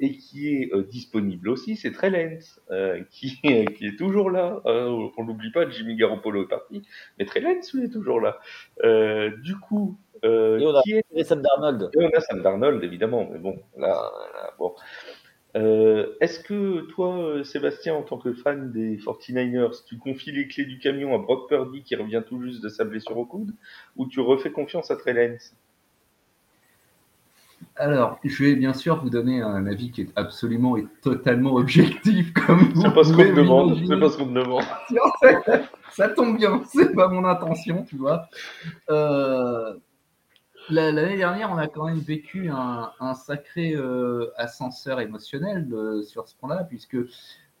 [0.00, 4.60] et qui est euh, disponible aussi, c'est Trey Lance, euh, qui, qui est toujours là.
[4.66, 6.82] Euh, on n'oublie pas, Jimmy Garoppolo est parti,
[7.18, 8.38] mais Trey Lance, lui, est toujours là.
[8.84, 11.90] Euh, du coup, euh, Et on a- qui est Sam Darnold.
[11.98, 13.88] et on a Sam Darnold, évidemment, mais bon, là,
[14.34, 14.74] là, bon.
[15.56, 20.48] Euh, Est-ce que toi, euh, Sébastien, en tant que fan des 49ers, tu confies les
[20.48, 23.54] clés du camion à Brock Purdy qui revient tout juste de sa blessure au coude,
[23.96, 25.54] ou tu refais confiance à Trey Lance?
[27.76, 32.32] Alors, je vais bien sûr vous donner un avis qui est absolument et totalement objectif,
[32.32, 34.64] comme vous C'est pas ce qu'on te demande, c'est pas ce qu'on te demande.
[35.90, 38.28] ça, tombe bien, c'est pas mon intention, tu vois.
[38.90, 39.74] Euh,
[40.68, 46.26] L'année dernière, on a quand même vécu un, un sacré euh, ascenseur émotionnel euh, sur
[46.28, 46.96] ce point-là, puisque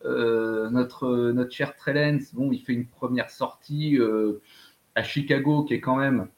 [0.04, 3.98] euh, notre, notre cher Trellens, bon, il fait une première sortie
[4.94, 6.28] à Chicago qui est quand même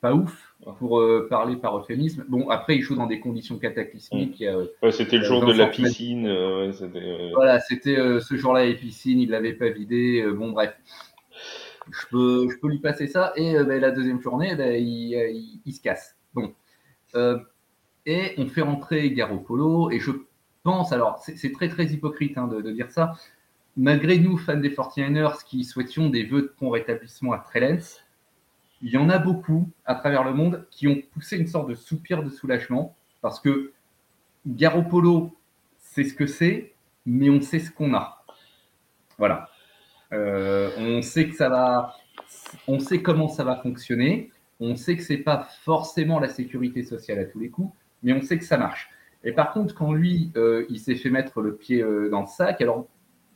[0.00, 2.24] pas ouf, pour euh, parler par euphémisme.
[2.28, 4.42] Bon, après, il joue dans des conditions cataclysmiques.
[4.42, 6.26] euh, Ouais, c'était le jour de la piscine.
[6.26, 10.24] euh, ouais, voilà, c'était ce jour-là les piscines, il l'avait pas vidé.
[10.34, 10.74] bon, bref.
[11.90, 13.32] Je peux, je peux lui passer ça.
[13.36, 15.30] Et euh, ben, la deuxième journée, ben, il, euh,
[15.64, 16.16] il- se casse.
[16.34, 16.54] Bon.
[17.14, 17.38] Euh,
[18.06, 19.90] et on fait rentrer Garoppolo.
[19.90, 20.12] Et je
[20.62, 23.14] pense, alors c'est très très hypocrite hein, de, de dire ça,
[23.76, 28.00] malgré nous, fans des 49ers, qui souhaitions des vœux de bon rétablissement à Trellens,
[28.82, 31.74] il y en a beaucoup à travers le monde qui ont poussé une sorte de
[31.74, 33.72] soupir de soulagement parce que
[34.46, 35.36] Garoppolo,
[35.78, 36.74] c'est ce que c'est,
[37.06, 38.24] mais on sait ce qu'on a.
[39.18, 39.48] Voilà.
[40.12, 41.94] Euh, on sait que ça va,
[42.68, 44.30] on sait comment ça va fonctionner.
[44.60, 48.22] On sait que c'est pas forcément la sécurité sociale à tous les coups, mais on
[48.22, 48.90] sait que ça marche.
[49.24, 52.26] Et par contre, quand lui, euh, il s'est fait mettre le pied euh, dans le
[52.26, 52.86] sac, alors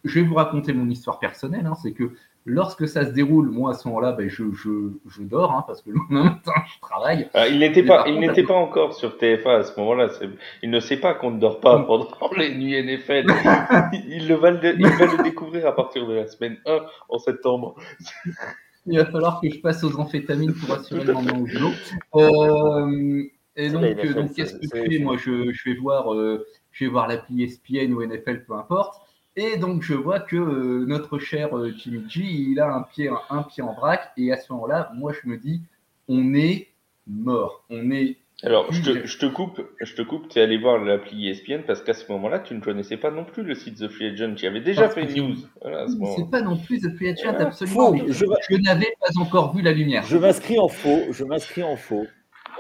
[0.05, 1.67] je vais vous raconter mon histoire personnelle.
[1.67, 2.13] hein, c'est que
[2.47, 5.83] lorsque ça se déroule, moi à ce moment-là, ben, je, je, je dors hein, parce
[5.83, 7.29] que le lendemain matin, je travaille.
[7.35, 10.09] ah, il n'était pas, il n'était pas encore sur TFA à ce moment-là.
[10.63, 13.27] Il ne sait pas qu'on ne dort pas pendant les nuits NFL.
[14.09, 16.79] il, le va le, il va le découvrir à partir de la semaine 1
[17.09, 17.75] en septembre.
[18.87, 21.73] Il va falloir que je passe aux amphétamines pour assurer le lendemain au boulot.
[22.15, 23.25] Euh,
[23.57, 26.85] et donc, euh, donc qu'est-ce que je fais Moi, je, je vais voir, euh, je
[26.85, 29.01] vais voir l'appli ESPN ou NFL, peu importe.
[29.37, 33.09] Et donc, je vois que euh, notre cher euh, Jimmy G, il a un pied,
[33.09, 34.13] un, un pied en vrac.
[34.17, 35.61] Et à ce moment-là, moi, je me dis,
[36.09, 36.69] on est
[37.07, 37.65] mort.
[37.71, 38.17] On est.
[38.43, 41.63] Alors, je te, je te coupe, je te coupe, tu es allé voir l'appli ESPN
[41.67, 44.35] parce qu'à ce moment-là, tu ne connaissais pas non plus le site The Free Agent.
[44.35, 45.37] Tu avais déjà Parce fait une news.
[45.63, 45.95] Voilà, ce.
[46.17, 47.93] C'est pas non plus The Free Agent, Ah, absolument.
[47.97, 48.05] faux.
[48.09, 50.03] Je- je n'avais pas encore vu la lumière.
[50.05, 51.01] Je m'inscris en faux.
[51.13, 52.07] Je m'inscris en faux.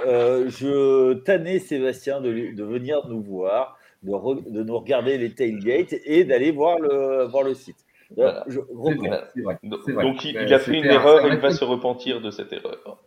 [0.06, 2.30] Euh, je tannais Sébastien de
[2.64, 3.75] venir nous voir,
[4.07, 7.77] de, re- de nous regarder les tailgates et d'aller voir le, voir le site.
[8.16, 8.45] Voilà.
[8.47, 9.07] Je C'est reprends.
[9.09, 9.59] vrai, c'est vrai.
[9.64, 12.53] Donc, il, Euh, il a fait une erreur et il va se repentir de cette
[12.53, 12.99] erreur.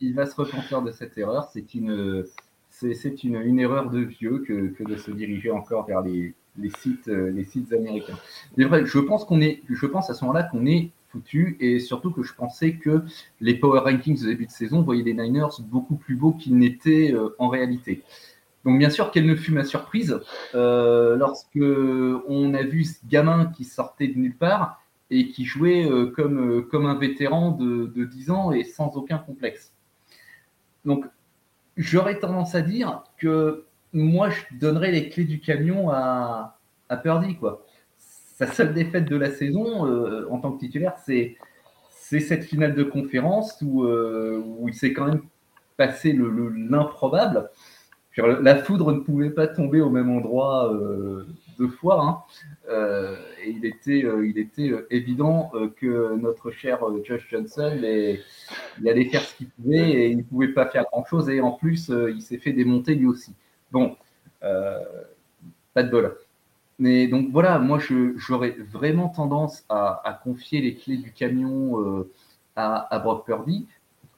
[0.00, 1.48] il va se repentir de cette erreur.
[1.52, 2.24] C'est une,
[2.68, 6.34] c'est, c'est une, une erreur de vieux que, que de se diriger encore vers les,
[6.58, 8.18] les sites, euh, les sites américains.
[8.56, 11.78] Mais vrai, je pense qu'on est, je pense à ce moment-là qu'on est foutu et
[11.78, 13.02] surtout que je pensais que
[13.40, 17.12] les power rankings au début de saison voyaient les Niners beaucoup plus beaux qu'ils n'étaient
[17.14, 18.02] euh, en réalité.
[18.64, 20.20] Donc bien sûr, quelle ne fut ma surprise
[20.54, 21.58] euh, lorsque
[22.28, 26.58] on a vu ce gamin qui sortait de nulle part et qui jouait euh, comme,
[26.58, 29.72] euh, comme un vétéran de, de 10 ans et sans aucun complexe.
[30.84, 31.04] Donc,
[31.76, 37.36] j'aurais tendance à dire que moi, je donnerais les clés du camion à, à Purdy.
[37.36, 37.66] Quoi.
[37.98, 39.86] Sa seule défaite de la saison
[40.30, 41.36] en tant que titulaire, c'est,
[41.90, 45.22] cette finale de conférence où, où il s'est quand même
[45.76, 47.50] passé le, le- l'improbable.
[48.16, 51.26] La foudre ne pouvait pas tomber au même endroit euh,
[51.58, 52.02] deux fois.
[52.02, 52.22] hein.
[52.68, 59.36] Euh, et il était, euh, évident que notre cher Josh Johnson il allait faire ce
[59.36, 61.30] qu'il pouvait et il ne pouvait pas faire grand-chose.
[61.30, 63.34] Et en plus, il s'est fait démonter lui aussi.
[63.70, 63.96] Bon,
[64.40, 66.16] pas de bol.
[66.78, 67.78] Mais donc voilà, moi
[68.16, 72.06] j'aurais vraiment tendance à, confier les clés du camion
[72.56, 73.66] à, à Brock Purdy,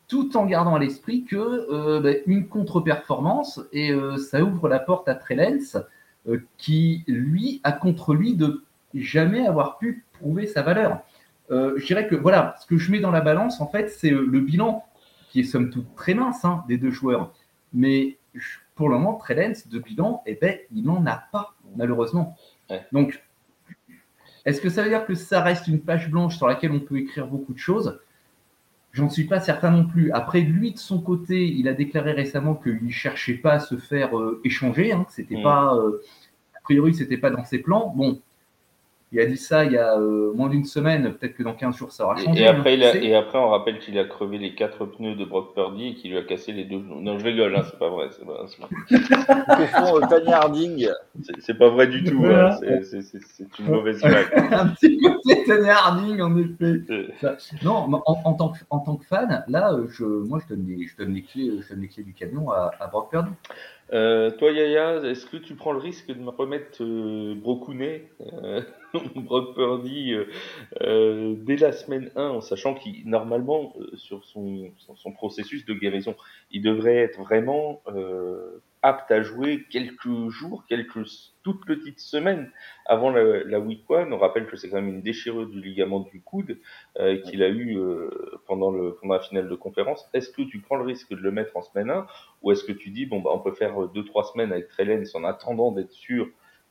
[0.08, 4.78] tout en gardant à l'esprit que euh, bah, une contre-performance et euh, ça ouvre la
[4.78, 5.82] porte à Trellens,
[6.28, 8.62] euh, qui lui a contre lui de
[8.94, 11.00] jamais avoir pu prouver sa valeur.
[11.50, 14.40] Je dirais que voilà, ce que je mets dans la balance, en fait, c'est le
[14.40, 14.84] bilan
[15.28, 17.34] qui est somme toute très mince hein, des deux joueurs.
[17.74, 18.16] Mais
[18.74, 22.36] pour le moment, Trellens, de bilan, eh ben, il n'en a pas, malheureusement.
[22.92, 23.22] Donc,
[24.46, 26.96] est-ce que ça veut dire que ça reste une page blanche sur laquelle on peut
[26.96, 28.00] écrire beaucoup de choses?
[28.94, 30.12] J'en suis pas certain non plus.
[30.12, 33.76] Après, lui, de son côté, il a déclaré récemment qu'il ne cherchait pas à se
[33.76, 34.92] faire euh, échanger.
[34.92, 35.42] Hein, c'était mm.
[35.42, 36.00] pas, euh,
[36.56, 37.92] a priori, c'était pas dans ses plans.
[37.96, 38.20] Bon,
[39.14, 41.76] il a dit ça il y a euh, moins d'une semaine, peut-être que dans 15
[41.76, 42.42] jours ça aura changé.
[42.42, 45.54] Et après, hein, et après on rappelle qu'il a crevé les quatre pneus de Brock
[45.54, 47.00] Purdy et qu'il lui a cassé les deux genoux.
[47.00, 48.08] Non, je rigole, hein, c'est pas vrai.
[48.10, 50.88] C'est pas, Tony Harding.
[51.38, 54.26] C'est pas vrai du tout, hein, c'est une mauvaise blague.
[54.52, 56.80] Un petit côté Tony Harding, en effet.
[57.62, 60.88] non, en, en, tant que, en tant que fan, là, je, moi je donne, les,
[60.88, 63.30] je, donne les clés, je donne les clés du camion à, à Brock Purdy.
[63.92, 68.62] Euh, toi, Yaya, est-ce que tu prends le risque de me remettre euh, Brocounet, euh,
[68.94, 70.24] euh,
[70.80, 76.16] euh, dès la semaine 1, en sachant qu'il, normalement, sur son, son, processus de guérison,
[76.50, 77.82] il devrait être vraiment
[78.82, 81.06] apte à jouer quelques jours, quelques
[81.44, 82.50] toutes petites semaines
[82.86, 84.12] avant la, la week one.
[84.12, 86.58] On rappelle que c'est quand même une déchirure du ligament du coude
[86.98, 88.10] euh, qu'il a eu euh,
[88.46, 90.08] pendant, le, pendant la finale de conférence.
[90.14, 92.06] Est-ce que tu prends le risque de le mettre en semaine 1
[92.42, 95.04] ou est-ce que tu dis bon bah on peut faire deux trois semaines avec Trellens
[95.14, 96.28] en attendant d'être sûr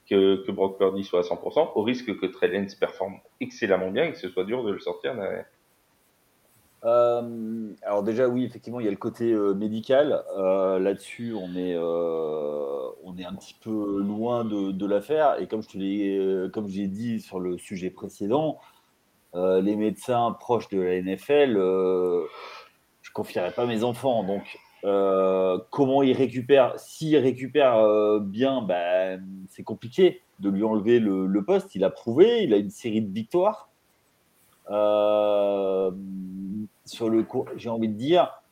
[0.09, 4.11] que, que Brock Purdy soit à 100% au risque que Trellens performe excellemment bien et
[4.11, 5.45] que ce soit dur de le sortir derrière?
[6.85, 10.23] Euh, alors déjà oui, effectivement, il y a le côté euh, médical.
[10.37, 15.39] Euh, là-dessus, on est on est un petit peu loin de, de l'affaire.
[15.39, 18.59] Et comme je te l'ai comme j'ai dit sur le sujet précédent,
[19.33, 21.55] les médecins proches de la NFL,
[23.01, 24.23] je confierais pas mes enfants.
[24.23, 24.59] Donc
[25.69, 31.75] comment ils récupèrent S'ils récupèrent bien, ben, c'est compliqué de lui enlever le, poste.
[31.75, 33.69] Il a prouvé, il a une série de victoires.
[36.85, 38.43] Sur le cours, j'ai envie de dire,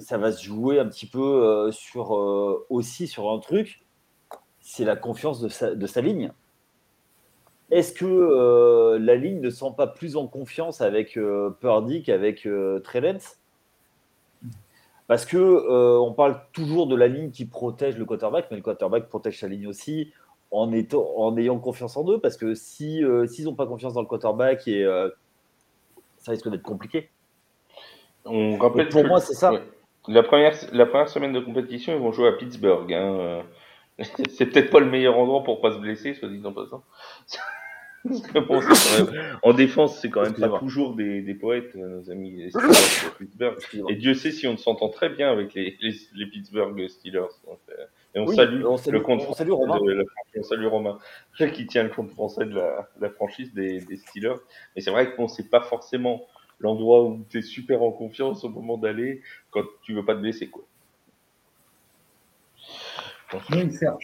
[0.00, 3.84] ça va se jouer un petit peu euh, sur, euh, aussi sur un truc,
[4.60, 6.32] c'est la confiance de sa, de sa ligne.
[7.70, 11.18] Est-ce que euh, la ligne ne sent pas plus en confiance avec
[11.60, 12.48] Purdy qu'avec
[12.82, 13.36] Trellens
[15.06, 19.08] Parce que on parle toujours de la ligne qui protège le quarterback, mais le quarterback
[19.08, 20.12] protège sa ligne aussi
[20.50, 22.18] en, étant, en ayant confiance en eux.
[22.18, 24.84] Parce que si s'ils n'ont pas confiance dans le quarterback, et,
[26.20, 27.10] ça risque d'être compliqué.
[28.24, 29.52] On rappelle pour moi, c'est ça.
[30.06, 32.92] La, première, la première semaine de compétition, ils vont jouer à Pittsburgh.
[32.92, 33.42] Hein.
[34.30, 36.84] c'est peut-être pas le meilleur endroit pour pas se blesser, soit dit en passant.
[39.42, 43.58] en défense, c'est quand même pas toujours des, des, poètes, euh, nos amis Steelers Pittsburgh.
[43.88, 45.76] Et Dieu sait si on s'entend très bien avec les,
[46.14, 47.26] les, Pittsburgh Steelers.
[47.48, 49.78] Euh, et on, salue on, salue le compte on salue Romain.
[49.80, 50.04] De la,
[50.36, 50.98] on salue Romain,
[51.54, 54.40] qui tient le compte français de la, la franchise des, des Steelers.
[54.74, 56.26] Mais c'est vrai qu'on sait pas forcément
[56.58, 60.20] l'endroit où tu es super en confiance au moment d'aller quand tu veux pas te
[60.20, 60.48] blesser.
[60.48, 60.64] Quoi.
[63.52, 64.00] Oui, certes.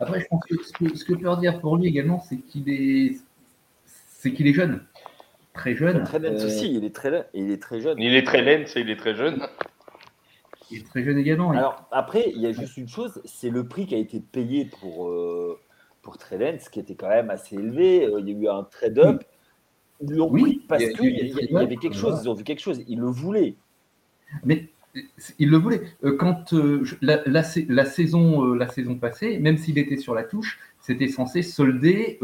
[0.00, 2.68] Après, je pense que ce, que ce que peut dire pour lui également, c'est qu'il
[2.68, 3.18] est,
[3.86, 4.84] c'est qu'il est jeune.
[5.54, 6.02] Très jeune.
[6.04, 6.44] Très euh...
[6.44, 8.00] aussi, il est très, il est très jeune.
[8.00, 9.46] Il est très lent, il est très jeune.
[10.72, 11.50] Il est très jeune également.
[11.50, 14.64] Alors, après, il y a juste une chose, c'est le prix qui a été payé
[14.64, 15.58] pour, euh,
[16.02, 18.04] pour Trellens, qui était quand même assez élevé.
[18.06, 19.22] Euh, il y a eu un trade-up
[20.02, 23.54] oui, parce qu'il y, avait quelque chose, ils ont vu quelque chose, ils le voulaient.
[24.44, 24.68] Mais
[25.38, 25.82] ils le voulaient.
[26.04, 30.24] Euh, quand euh, la, la, saison, euh, la saison passée, même s'il était sur la
[30.24, 32.18] touche, c'était censé solder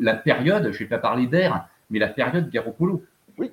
[0.00, 3.04] la période, je ne vais pas parler d'air, mais la période Garoppolo.
[3.38, 3.52] Oui.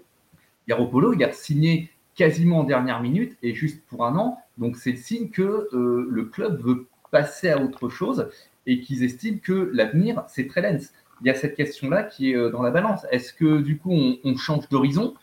[0.68, 4.38] Garoppolo, il a signé quasiment en dernière minute et juste pour un an.
[4.58, 8.30] Donc c'est le signe que le club veut passer à autre chose
[8.68, 12.36] et qu'ils estiment que l'avenir, c'est très lens il y a cette question-là qui est
[12.36, 13.06] euh, dans la balance.
[13.12, 13.92] Est-ce que du coup
[14.24, 15.16] on, change d'horizon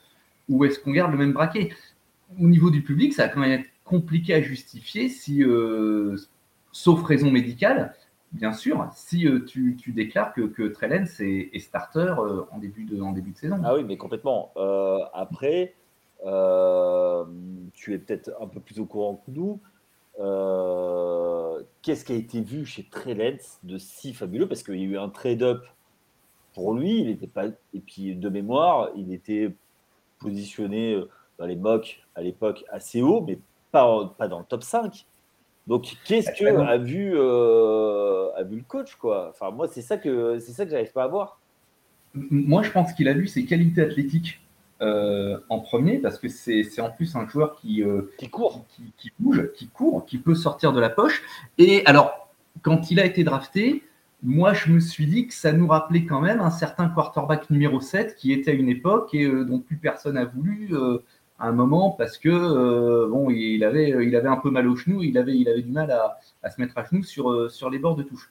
[0.48, 1.70] ou est-ce qu'on garde le même braquet?
[2.40, 6.16] Au niveau du public, ça va quand même être compliqué à justifier si, euh,
[6.72, 7.94] sauf raison médicale,
[8.32, 12.14] bien sûr, si euh, tu, déclares que, que Trellens est, starter
[12.50, 13.60] en, début de, en début de saison.
[13.64, 14.52] Ah oui, mais complètement.
[15.14, 15.74] après,
[16.22, 19.60] tu es peut-être un peu plus au courant que nous.
[21.82, 24.48] Qu'est-ce qui a été vu chez Trellens de si fabuleux?
[24.48, 25.64] Parce qu'il y a eu un trade-up
[26.56, 27.44] pour lui, il n'était pas.
[27.74, 29.54] Et puis de mémoire, il était
[30.18, 33.38] positionné euh, dans les mocks à l'époque assez haut, mais
[33.70, 35.06] pas, pas dans le top 5.
[35.66, 39.28] Donc qu'est-ce que a vu, euh, a vu le coach quoi?
[39.30, 41.40] Enfin moi c'est ça que c'est ça que j'arrive pas à voir.
[42.14, 44.40] Moi je pense qu'il a vu ses qualités athlétiques
[44.82, 47.82] euh, en premier parce que c'est en plus un joueur qui
[48.18, 51.22] qui court, qui, qui, bouge, qui court, qui peut sortir de la poche.
[51.58, 52.30] Et alors
[52.62, 53.82] quand il a été drafté,
[54.22, 57.80] moi, je me suis dit que ça nous rappelait quand même un certain quarterback numéro
[57.80, 60.98] 7 qui était à une époque et euh, dont plus personne n'a voulu euh,
[61.38, 64.76] à un moment parce que euh, bon, il avait, il avait un peu mal au
[64.76, 67.48] genou, il avait, il avait du mal à, à se mettre à genoux sur, euh,
[67.48, 68.30] sur les bords de touche.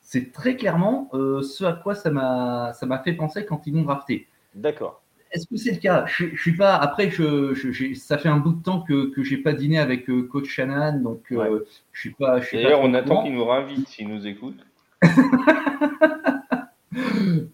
[0.00, 3.74] C'est très clairement euh, ce à quoi ça m'a, ça m'a fait penser quand ils
[3.74, 4.28] m'ont drafté.
[4.54, 5.02] D'accord.
[5.34, 6.04] Est-ce que c'est le cas?
[6.06, 6.76] Je, je, suis pas.
[6.76, 10.08] Après, je, je ça fait un bout de temps que que j'ai pas dîné avec
[10.08, 11.50] euh, coach Shannon, donc euh, Ouais.
[11.92, 12.40] je suis pas.
[12.40, 14.64] je suis pas D'ailleurs, on attend qu'il nous réinvite s'il nous écoute.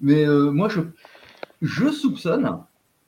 [0.03, 0.81] Mais euh, moi, je,
[1.62, 2.59] je soupçonne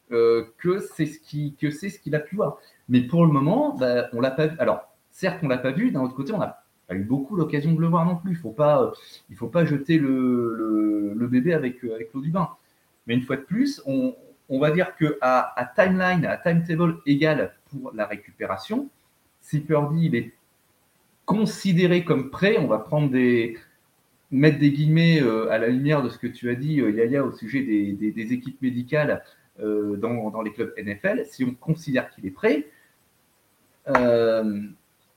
[0.09, 2.57] que c'est ce qui que c'est ce qu'il a pu voir.
[2.89, 4.57] Mais pour le moment, bah, on l'a pas vu.
[4.59, 5.91] Alors, certes, on l'a pas vu.
[5.91, 8.31] D'un autre côté, on n'a pas eu beaucoup l'occasion de le voir non plus.
[8.33, 8.91] Il faut pas,
[9.29, 12.49] il faut pas jeter le, le, le bébé avec avec l'eau du bain.
[13.07, 14.15] Mais une fois de plus, on,
[14.53, 18.91] on va dire que à, timeline, à timetable égal pour la récupération,
[19.41, 20.33] si Purdy il est
[21.25, 23.57] considéré comme prêt, on va prendre des
[24.31, 27.25] mettre des guillemets euh, à la lumière de ce que tu as dit, euh, Yaya,
[27.25, 29.23] au sujet des, équipes médicales
[29.61, 31.25] euh, dans, les clubs NFL.
[31.27, 32.67] Si on considère qu'il est prêt,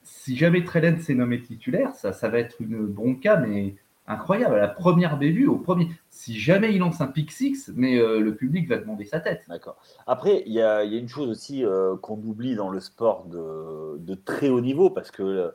[0.04, 3.76] si jamais Trellen s'est nommé titulaire, ça, ça va être une bronca, mais
[4.08, 4.56] incroyable.
[4.56, 5.90] À la première bévue, au premier.
[6.10, 9.44] Si jamais il lance un pick six, mais euh, le public va demander sa tête.
[9.48, 9.78] D'accord.
[10.08, 14.50] Après, il y a, une chose aussi euh, qu'on oublie dans le sport de, très
[14.50, 15.52] haut niveau, parce que euh,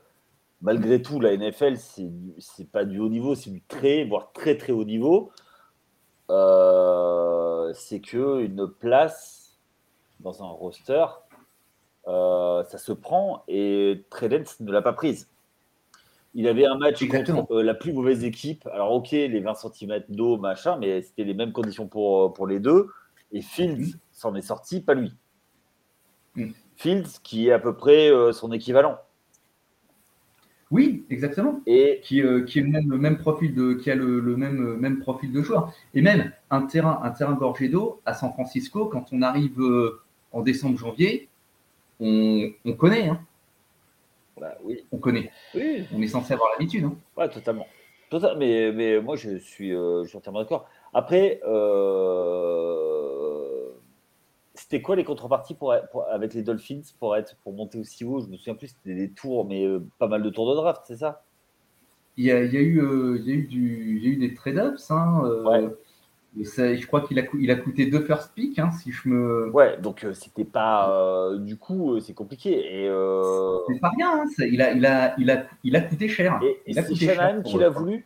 [0.63, 4.73] malgré tout, la NFL, c'est pas du haut niveau, c'est du très, voire très très
[4.73, 5.31] haut niveau.
[7.73, 9.59] C'est que une place
[10.21, 11.07] dans un roster,
[12.07, 15.29] ça se prend et Tredence ne l'a pas prise.
[16.35, 17.41] Il avait un match Exactement.
[17.41, 18.67] contre euh, la plus mauvaise équipe.
[18.73, 22.61] Alors, ok, les 20 cm d'eau, machin, mais c'était les mêmes conditions pour, pour les
[22.61, 22.89] deux.
[23.33, 24.01] Et Fields Mhm.
[24.13, 25.13] s'en est sorti, pas lui.
[26.37, 26.53] Mhm.
[26.77, 28.99] Fields, qui est à peu près euh, son équivalent.
[30.71, 31.61] Oui, exactement.
[31.67, 34.37] Et qui, euh, qui est le même, le même profil de, qui a le, le
[34.37, 35.73] même, euh, même profil de joueur.
[35.95, 40.01] Et même un terrain, un terrain gorgé d'eau à San Francisco, quand on arrive euh,
[40.31, 41.29] en décembre, janvier,
[41.99, 43.21] on, on connaît, hein,
[44.41, 45.31] bah, oui, on connaît.
[45.55, 46.85] oui, On est censé avoir l'habitude.
[46.85, 46.95] hein.
[47.17, 47.67] ouais, totalement.
[48.11, 50.69] Total- mais, mais moi, je suis, euh, je suis entièrement d'accord.
[50.93, 53.69] Après, euh,
[54.55, 58.21] c'était quoi les contreparties pour, pour- avec les Dolphins pour, être, pour monter aussi haut
[58.21, 60.83] Je me souviens plus, c'était des tours, mais euh, pas mal de tours de draft,
[60.87, 61.23] c'est ça?
[62.17, 62.83] Il y a, il y a eu,
[63.19, 64.91] il y a eu du, il y a eu des trade-ups.
[64.91, 65.69] Hein, Ouais.
[66.39, 68.93] Et ça- je crois qu'il a, cou- il a coûté deux first pick, hein, si
[68.93, 69.51] je me.
[69.51, 70.91] Ouais, donc euh, c'était pas.
[70.93, 72.51] euh, du coup, euh, c'est compliqué.
[72.85, 72.87] Et,
[73.69, 74.23] C'est pas rien.
[74.23, 76.39] hein, il, a, il, a, il, a, il a coûté cher.
[76.67, 78.05] et, a c'est Shanahan qui l'a voulu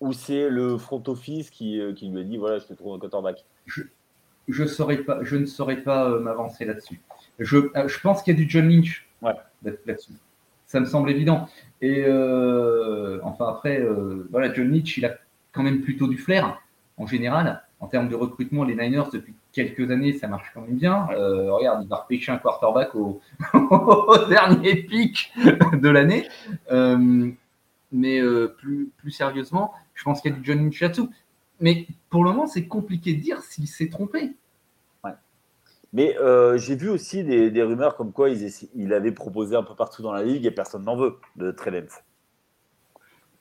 [0.00, 2.98] Ou c'est le front office qui, qui lui a dit voilà, je te trouve un
[2.98, 3.44] quarterback?
[4.48, 7.00] Je saurais pas, je ne saurais pas m'avancer là-dessus.
[7.40, 9.32] Je, je pense qu'il y a du John Lynch Ouais.
[9.64, 10.12] là-dessus.
[10.66, 11.48] Ça me semble évident.
[11.80, 12.04] Et
[13.22, 13.84] enfin après,
[14.30, 15.16] voilà, John Lynch, il a
[15.52, 16.60] quand même plutôt du flair
[16.96, 17.62] en général.
[17.78, 21.08] En termes de recrutement, les Niners depuis quelques années, ça marche quand même bien.
[21.12, 23.20] Euh, regarde, il va repêcher un quarterback au,
[24.28, 26.26] dernier pic de l'année.
[26.72, 27.30] Euh,
[27.92, 31.10] mais euh, plus, plus sérieusement, je pense qu'il y a du John là-dessous.
[31.60, 34.34] Mais pour le moment, c'est compliqué de dire s'il s'est trompé.
[35.92, 40.02] Mais euh, j'ai vu aussi des, rumeurs comme quoi il avait proposé un peu partout
[40.02, 42.02] dans la ligue et personne n'en veut de Trellens.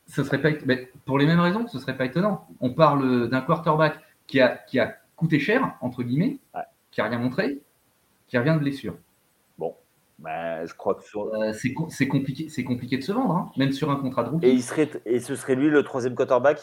[0.07, 2.47] Ce serait pas, mais pour les mêmes raisons, ce serait pas étonnant.
[2.61, 6.61] On parle d'un quarterback qui a, qui a coûté cher, entre guillemets, Ouais.
[6.91, 7.59] qui a rien montré,
[8.27, 8.95] qui revient de blessure.
[10.17, 13.35] Ben, je crois que sur- Euh, c'est co- c'est compliqué, c'est compliqué de se vendre,
[13.35, 14.47] hein, même sur un contrat de et, rookie.
[14.49, 16.61] il serait, et ce serait lui le troisième quarterback?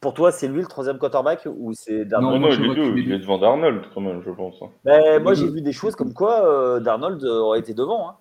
[0.00, 2.34] Pour toi, c'est lui le troisième quarterback ou c'est Darnold?
[2.34, 4.22] Non, Non, moi, non, je les vois deux, est il est devant Darnold quand même,
[4.22, 4.54] je pense.
[4.62, 4.68] hein.
[4.84, 8.08] Ben, Moi, j'ai vu des choses comme quoi euh, Darnold aurait été devant.
[8.10, 8.16] hein.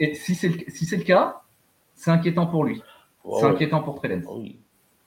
[0.00, 1.42] Et Si c'est le, si c'est le cas,
[1.96, 2.82] c'est inquiétant pour lui.
[3.24, 3.50] C'est ouais.
[3.50, 4.22] inquiétant pour Trellens.
[4.28, 4.56] Ah oui.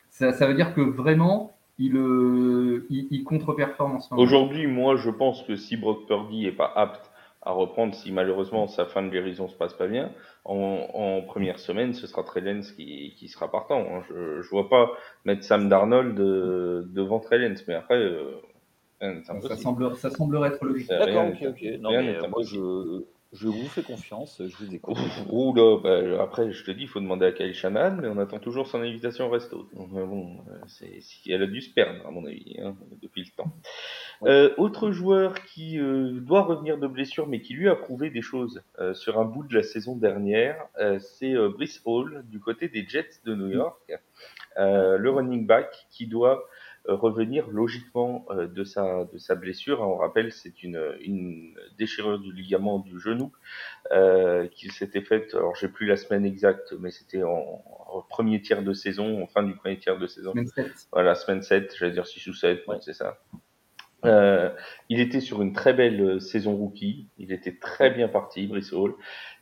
[0.09, 4.21] Ça, ça veut dire que vraiment, il, euh, il, il contre-performe en ce moment.
[4.21, 7.09] Aujourd'hui, moi, je pense que si Brock Purdy est pas apte
[7.41, 10.11] à reprendre, si malheureusement sa fin de guérison se passe pas bien,
[10.43, 13.79] en, en première semaine, ce sera Trellens qui, qui sera partant.
[13.79, 14.01] hein.
[14.09, 14.91] Je, je vois pas
[15.23, 18.41] mettre Sam Darnold euh, devant Trellens, mais après, euh,
[18.99, 20.89] c'est Ça, semble, ça semblerait être logique.
[20.89, 21.79] D'accord, ok, n'est- ok.
[21.79, 24.97] Non, mais n'est moi, je, je vous fais confiance, je vous écoute.
[25.29, 28.17] Ouh là, bah, après, je te dis, il faut demander à Kyle Shanahan, mais on
[28.17, 29.69] attend toujours son invitation au resto.
[29.73, 33.29] Donc, euh, bon, euh, elle a dû se perdre, à mon avis, hein, depuis le
[33.35, 33.51] temps.
[34.21, 34.29] Ouais.
[34.31, 38.21] Euh, autre joueur qui euh, doit revenir de blessure, mais qui lui a prouvé des
[38.21, 42.39] choses euh, sur un bout de la saison dernière, euh, c'est euh, Brice Hall, du
[42.39, 43.91] côté des Jets de New York,
[44.57, 46.43] Euh, le running back qui doit
[46.87, 49.81] revenir logiquement euh, de sa de sa blessure.
[49.81, 53.31] On rappelle, c'est une, une déchirure du ligament du genou
[53.91, 55.35] euh, qu'il s'était faite.
[55.35, 59.27] Alors j'ai plus la semaine exacte, mais c'était en, en premier tiers de saison, en
[59.27, 60.31] fin du premier tiers de saison.
[60.31, 60.71] Semaine 7.
[60.91, 62.75] Voilà, semaine 7, j'allais dire 6 ou 7, Ouais.
[62.75, 63.19] donc c'est ça.
[64.05, 64.49] Euh,
[64.87, 67.09] il était sur une très belle euh, saison rookie.
[67.17, 68.93] Il était très bien parti, Brice Hall.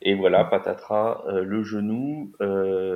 [0.01, 2.31] Et voilà, patatras, euh, le genou.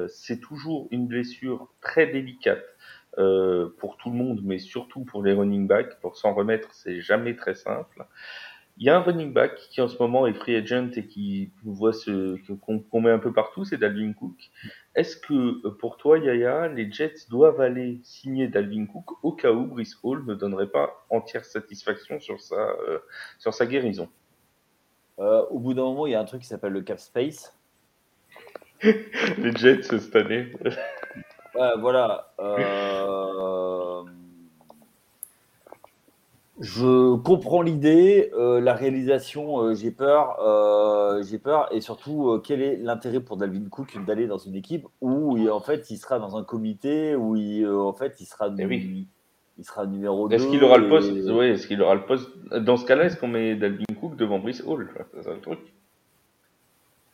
[0.10, 2.64] c'est toujours une blessure très délicate
[3.16, 6.00] pour tout le monde, mais surtout pour les running backs.
[6.00, 8.06] Pour s'en remettre, c'est jamais très simple.
[8.78, 11.52] Il y a un running back qui en ce moment est free agent et qui
[11.64, 14.50] voit ce qu'on met un peu partout, c'est Dalvin Cook.
[14.96, 19.68] Est-ce que pour toi, Yaya, les Jets doivent aller signer Dalvin Cook au cas où
[19.68, 22.56] Brice Hall ne donnerait pas entière satisfaction sur sa,
[22.88, 23.00] euh,
[23.38, 24.10] sur sa guérison?
[25.20, 27.56] Euh, Au bout d'un moment, il y a un truc qui s'appelle le cap space.
[28.82, 30.54] les Jets cette année.
[31.56, 32.34] Voilà.
[32.40, 34.04] Euh,
[36.62, 42.62] je comprends l'idée, euh, la réalisation, euh, j'ai peur, euh, j'ai peur, et surtout, quel
[42.62, 46.38] est l'intérêt pour Dalvin Cook d'aller dans une équipe où en fait il sera dans
[46.38, 48.76] un comité où il, en fait il sera, eh
[49.58, 50.36] il sera numéro 2.
[50.36, 51.12] Est-ce qu'il aura le poste?
[51.12, 52.30] Oui, est-ce qu'il aura le poste?
[52.52, 54.88] Dans ce cas-là, est-ce qu'on met Dalvin Cook devant Brice Hall?
[55.20, 55.60] C'est un truc.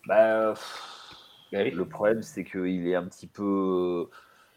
[0.08, 0.56] Bah,
[1.54, 4.10] eh Le problème, c'est qu'il est un petit peu.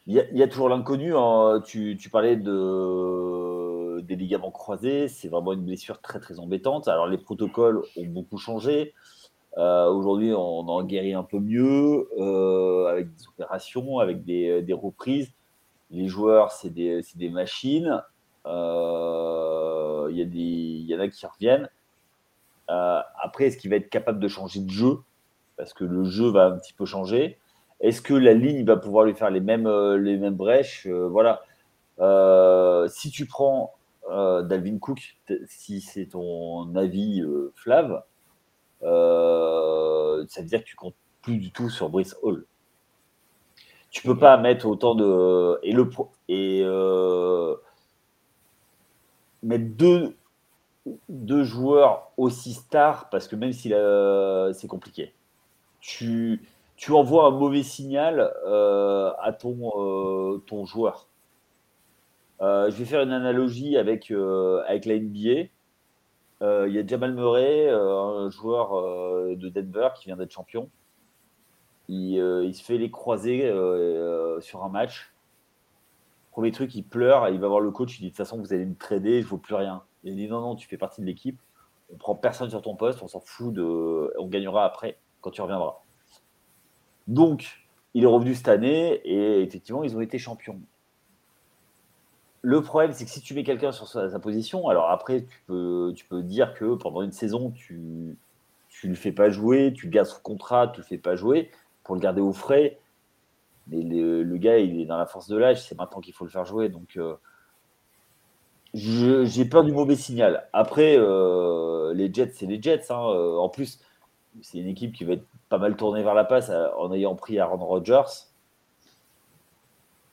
[0.06, 1.14] Il y a, toujours l'inconnu.
[1.16, 1.62] Hein.
[1.64, 5.08] Tu, parlais de, des ligaments croisés.
[5.08, 6.88] C'est vraiment une blessure très, très embêtante.
[6.88, 8.94] Alors, les protocoles ont beaucoup changé.
[9.58, 15.32] Euh, aujourd'hui, on en guérit un peu mieux euh, avec des opérations, avec des, reprises.
[15.90, 18.02] Les joueurs, c'est des, des, machines.
[18.46, 21.68] Euh, il y, y, en a qui reviennent.
[22.68, 24.98] après, est-ce qu'il va être capable de changer de jeu?
[25.56, 27.38] Parce que le jeu va un petit peu changer.
[27.80, 31.08] Est-ce que la ligne va pouvoir lui faire les mêmes, euh, les mêmes brèches euh,
[31.08, 31.42] Voilà.
[31.98, 33.74] Euh, si tu prends
[34.08, 35.16] Dalvin Cook,
[35.46, 37.22] si c'est ton avis,
[37.54, 38.02] Flav,
[38.82, 42.44] ça veut dire que tu comptes plus du tout sur Brice Hall.
[43.90, 45.88] Tu peux pas mettre autant de et le
[46.28, 46.64] et
[49.42, 50.16] mettre deux
[51.08, 53.72] deux joueurs aussi stars parce que même si
[54.54, 55.14] c'est compliqué.
[55.80, 56.42] Tu
[56.80, 61.08] tu envoies un mauvais signal euh, à ton, euh, joueur.
[62.40, 65.50] Euh, je vais faire une analogie avec, avec la NBA.
[66.40, 68.72] Il y a Jamal Murray, un joueur
[69.36, 70.70] de Denver qui vient d'être champion.
[71.88, 73.40] Il, se fait les croiser
[74.40, 75.12] sur un match.
[76.30, 78.54] Premier truc, il pleure, il va voir le coach, il dit de toute façon vous
[78.54, 79.82] allez me trader, je ne vaux plus rien.
[80.02, 81.38] Il dit non, non, tu fais partie de l'équipe,
[81.92, 84.14] on prend personne sur ton poste, on s'en fout de.
[84.18, 85.82] On gagnera après quand tu reviendras.
[87.08, 90.60] Donc, il est revenu cette année et effectivement, ils ont été champions.
[92.42, 95.92] Le problème, c'est que si tu mets quelqu'un sur sa, position, alors après, tu peux,
[95.94, 98.16] tu peux dire que pendant une saison, tu
[98.84, 101.50] ne le fais pas jouer, tu gardes son contrat, tu le fais pas jouer
[101.84, 102.78] pour le garder au frais.
[103.66, 106.30] Mais le, gars, il est dans la force de l'âge, c'est maintenant qu'il faut le
[106.30, 106.68] faire jouer.
[106.68, 107.16] Donc, euh,
[108.74, 110.48] j'ai peur du mauvais signal.
[110.52, 112.90] Après, euh, les Jets, c'est les Jets.
[112.90, 113.10] Hein.
[113.14, 113.80] Euh, en plus,
[114.42, 117.14] c'est une équipe qui va être pas mal tournée vers la passe euh, en ayant
[117.14, 118.28] pris Aaron Rodgers.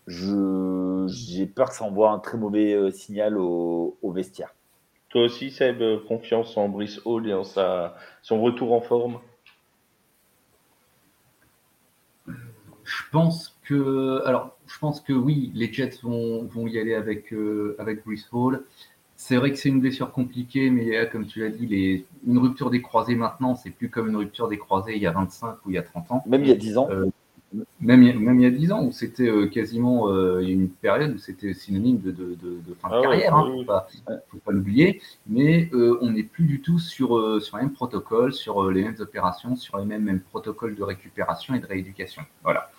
[0.08, 4.54] J'ai peur que ça envoie un très mauvais euh, signal au, vestiaire.
[5.10, 9.20] Toi aussi, Seb, euh, confiance en Brice Hall et en sa, son retour en forme?
[12.26, 17.34] Je pense que, alors, je pense que oui, les Jets vont, vont y aller avec,
[17.80, 18.66] avec Brice Hall.
[19.20, 22.06] C'est vrai que c'est une blessure compliquée, mais comme tu l'as dit, les...
[22.28, 25.12] une rupture des croisés maintenant, c'est plus comme une rupture des croisés il y a
[25.12, 26.24] 25 ou il y a 30 ans.
[26.28, 26.88] Même il y a 10 ans.
[26.92, 27.08] Euh,
[27.80, 31.18] même, même il y a 10 ans, où c'était euh, quasiment euh, une période où
[31.18, 35.02] c'était synonyme de, de, de, fin de ah carrière, il ne hein, faut pas, l'oublier.
[35.26, 39.56] Mais on n'est plus du tout sur, sur les mêmes protocoles, sur les mêmes opérations,
[39.56, 42.22] sur les mêmes, mêmes protocoles de récupération et de rééducation.
[42.44, 42.70] Voilà.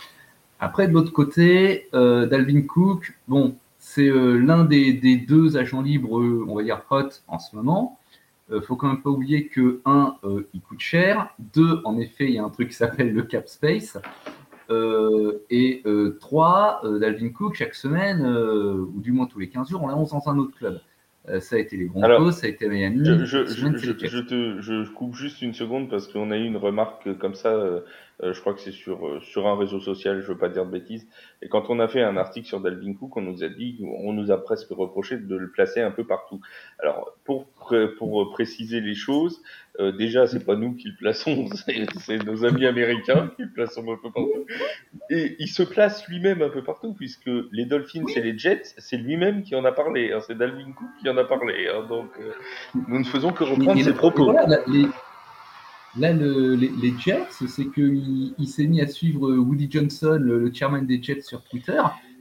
[0.61, 3.57] Après, de l'autre côté, Dalvin Cook, bon,
[3.89, 7.99] c'est euh, l'un des, deux agents libres, on va dire hot en ce moment.
[8.51, 11.30] Il euh, faut quand même pas oublier que, un, euh, il coûte cher.
[11.55, 13.97] Deux, en effet, il y a un truc qui s'appelle le cap space.
[15.51, 15.82] et
[16.20, 20.28] trois, Dalvin Cook, chaque semaine, ou du moins tous les 15 jours, on l'annonce dans
[20.28, 20.80] un autre club.
[21.41, 23.07] ça a été les Broncos, ça a été Miami.
[23.07, 27.59] Je, coupe juste une seconde parce qu'on a eu une remarque comme ça
[28.23, 30.66] euh, je crois que c'est sur euh, sur un réseau social, je veux pas dire
[30.66, 31.07] de bêtises.
[31.41, 34.12] Et quand on a fait un article sur Dalvin Cook, on nous a dit, on
[34.12, 36.41] nous a presque reproché de le placer un peu partout.
[36.81, 37.47] Alors pour
[37.97, 39.41] pour préciser les choses,
[39.79, 41.49] euh, déjà c'est pas nous qui le plaçons,
[42.01, 44.47] c'est nos amis américains qui le plaçons un peu partout.
[45.11, 48.97] Et il se place lui-même un peu partout puisque les Dolphins et les Jets, c'est
[48.97, 50.12] lui-même qui en a parlé.
[50.12, 51.69] Hein, c'est Dalvin Cook qui en a parlé.
[51.69, 52.11] Hein, donc
[52.89, 54.33] nous ne faisons que reprendre ses propos.
[54.33, 54.89] Là, les,
[56.99, 61.43] Jets, c'est qu'il il, s'est mis à suivre Woody Johnson, le, chairman des Jets, sur
[61.45, 61.81] Twitter.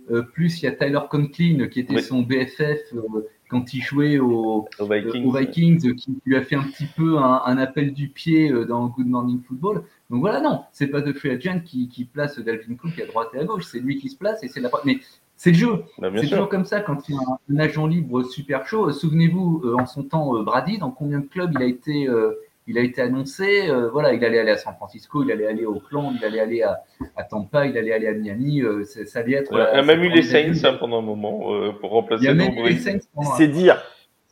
[0.10, 2.02] Euh, plus il y a Tyler Conklin qui était Oui.
[2.02, 5.26] son BFF euh, quand il jouait au, Aux euh, Vikings.
[5.26, 8.52] aux Vikings, euh, qui lui a fait un petit peu un, un appel du pied
[8.52, 9.84] euh, dans Good Morning Football.
[10.10, 13.30] Donc voilà, non, c'est pas de free agent qui, qui place Dalvin Cook à droite
[13.34, 14.70] et à gauche, c'est lui qui se place et c'est la.
[14.86, 15.00] Mais
[15.38, 15.84] c'est le jeu.
[16.00, 18.90] Bah, C'est toujours comme ça quand il y a un, un agent libre super chaud.
[18.90, 22.08] Euh, Souvenez-vous, euh, en son temps, euh, Brady, dans combien de clubs il a été,
[22.10, 22.34] euh,
[22.68, 25.64] il a été annoncé euh, Voilà, il allait aller à San Francisco, il allait aller
[25.64, 26.84] à Oakland, il allait aller à,
[27.16, 28.62] à Tampa, il allait aller à Miami.
[28.62, 29.52] euh, ça allait être.
[29.54, 32.26] Il y a même eu les Saints hein, pendant un moment euh, pour Il remplacer
[32.26, 33.82] y a même eu les Saints pendant un- C'est dire.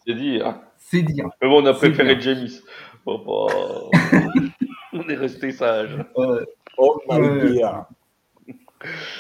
[0.06, 0.62] C'est hein.
[0.78, 1.28] C'est dire.
[1.42, 2.20] Mais bon, on a préféré.
[2.22, 2.48] James.
[3.06, 3.54] Bon, bah,
[4.94, 5.98] on est resté sage.
[6.18, 6.46] Euh,
[6.78, 7.86] Oh my dear.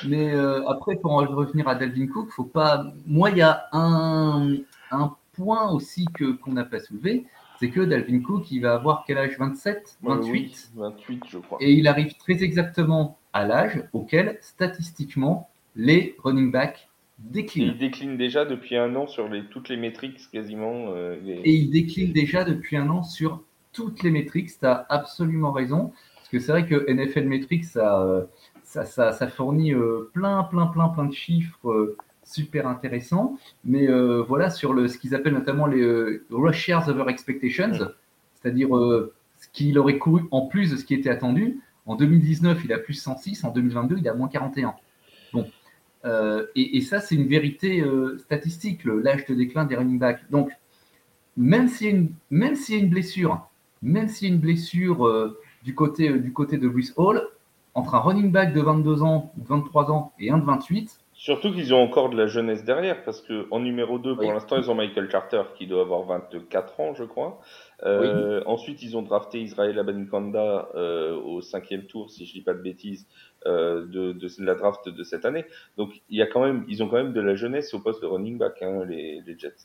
[0.07, 2.85] Mais euh, après, pour en revenir à Dalvin Cook, faut pas.
[3.07, 4.57] Moi, il y a un,
[4.91, 7.25] un point aussi que qu'on n'a pas soulevé,
[7.59, 9.37] c'est que Dalvin Cook, il va avoir quel âge?
[9.39, 11.57] 27, Euh, 28, oui, 28, je crois.
[11.61, 16.89] et il arrive très exactement à l'âge auquel, statistiquement, les running backs
[17.19, 17.67] Et déclinent.
[17.69, 20.87] il décline déjà depuis un an sur les, toutes les métriques quasiment.
[20.89, 23.41] euh, Et il décline déjà depuis un an sur
[23.73, 24.49] toutes les métriques.
[24.59, 25.91] Tu as absolument raison.
[26.17, 28.25] Parce que c'est vrai que NFL Metrics, ça, euh,
[28.63, 33.37] ça, ça, ça fournit euh, plein, plein, plein, plein de chiffres euh, super intéressants.
[33.63, 37.71] Mais euh, voilà, sur le, ce qu'ils appellent notamment les euh, rush yards over expectations,
[38.33, 41.61] c'est-à-dire euh, ce qu'il aurait couru en plus de ce qui était attendu.
[41.85, 43.43] En 2019, il a plus 106.
[43.43, 44.73] En 2022, il a moins 41.
[45.31, 45.47] Bon.
[46.03, 47.83] Euh, et, et ça, c'est une vérité
[48.17, 50.29] statistique, l'âge de déclin des running backs.
[50.31, 50.51] Donc,
[51.37, 53.47] même s'il y, a une- même s'il y a une blessure,
[53.81, 57.21] même s'il y a une blessure du, côté, du côté de Bruce Hall,
[57.75, 61.51] entre un running back de 22 ans, de 23 ans et un de 28, Surtout
[61.51, 64.31] qu'ils ont encore de la jeunesse derrière, parce que en numéro 2, pour Oui.
[64.31, 67.41] l'instant, ils ont Michael Carter qui doit avoir 24 ans, je crois.
[67.83, 72.53] Euh, Ensuite, ils ont drafté Israël Abanikanda euh, au cinquième tour, si je dis pas
[72.53, 73.07] de bêtises,
[73.47, 75.45] euh, de, de la draft de cette année.
[75.77, 78.03] Donc, il y a quand même, ils ont quand même de la jeunesse au poste
[78.03, 79.55] de running back, hein, les, les Jets.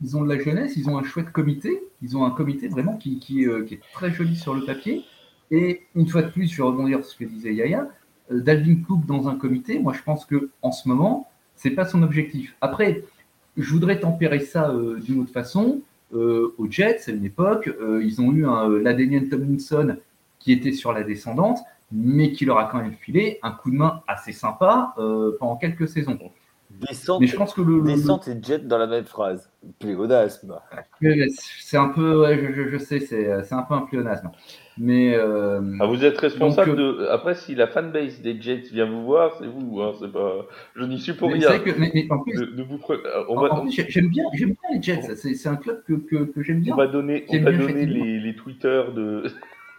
[0.00, 2.96] ils ont de la jeunesse, ils ont un chouette comité, ils ont un comité vraiment
[2.96, 5.02] qui, qui, euh, qui est très joli sur le papier.
[5.50, 7.86] Et une fois de plus, je vais rebondir sur ce que disait Yaya, euh,
[8.30, 12.02] Dalvin Cook dans un comité, moi je pense que en ce moment, c'est pas son
[12.02, 12.54] objectif.
[12.60, 13.04] Après,
[13.56, 15.80] je voudrais tempérer ça euh, d'une autre façon.
[16.14, 19.96] Euh, aux Jets, à une époque, euh, ils ont eu un euh, Ladenian Tomlinson
[20.38, 21.58] qui était sur la descendante,
[21.90, 25.56] mais qui leur a quand même filé un coup de main assez sympa euh, pendant
[25.56, 26.18] quelques saisons.
[26.70, 29.50] Descente, Mais je pense que le, le- descente et jet dans la même phrase.
[29.78, 30.54] Pléonasme.
[31.60, 34.30] c'est un peu, ouais, je, je- je sais, c'est un peu un pléonasme.
[34.76, 37.06] Mais euh, Ah, vous êtes responsable Donc, de.
[37.08, 40.46] Après, si la fanbase des Jets vient vous voir, c'est vous, hein, c'est pas.
[40.76, 41.58] Je n'y suis pour mais rien.
[41.58, 44.24] que, mais, mais en plus, De, de vous pre- on, en- va, plus, j'aime bien,
[44.34, 45.16] les Jets.
[45.16, 46.76] C'est c'est un club que, que, que j'aime on bien.
[46.76, 49.24] va donner, on va donner les, les Twitter de,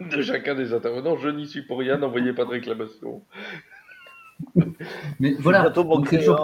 [0.00, 1.16] de chacun des intervenants.
[1.16, 3.22] Je n'y suis pour rien, n'envoyez pas de réclamation.
[5.18, 5.62] Mais voilà.
[5.62, 5.84] bientôt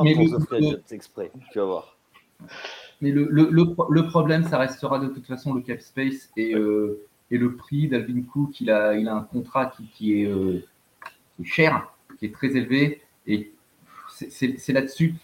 [0.05, 1.33] mais pour le- le- agent exprès.
[1.53, 1.97] Tu vas voir.
[3.01, 6.31] Mais le, le, le, pro- le problème, ça restera de toute façon le cap space
[6.37, 7.89] et, euh, et le prix.
[7.89, 10.65] D'Alvin Cook, il a, il a un contrat qui, qui, est, euh,
[11.37, 13.03] qui est cher, qui est très élevé.
[13.27, 13.53] Et
[14.09, 15.15] c'est- là-dessus.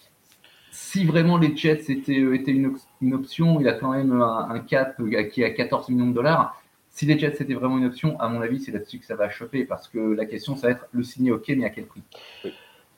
[0.71, 4.49] Si vraiment les Jets étaient, euh, étaient une, une option, il a quand même un,
[4.51, 4.97] un cap
[5.31, 6.62] qui est à 14 millions de dollars.
[6.93, 9.31] Si les Jets étaient vraiment une option, à mon avis, c'est là-dessus que ça va
[9.31, 9.65] choper.
[9.65, 12.03] Parce que la question, ça va être le signer OK, mais à quel prix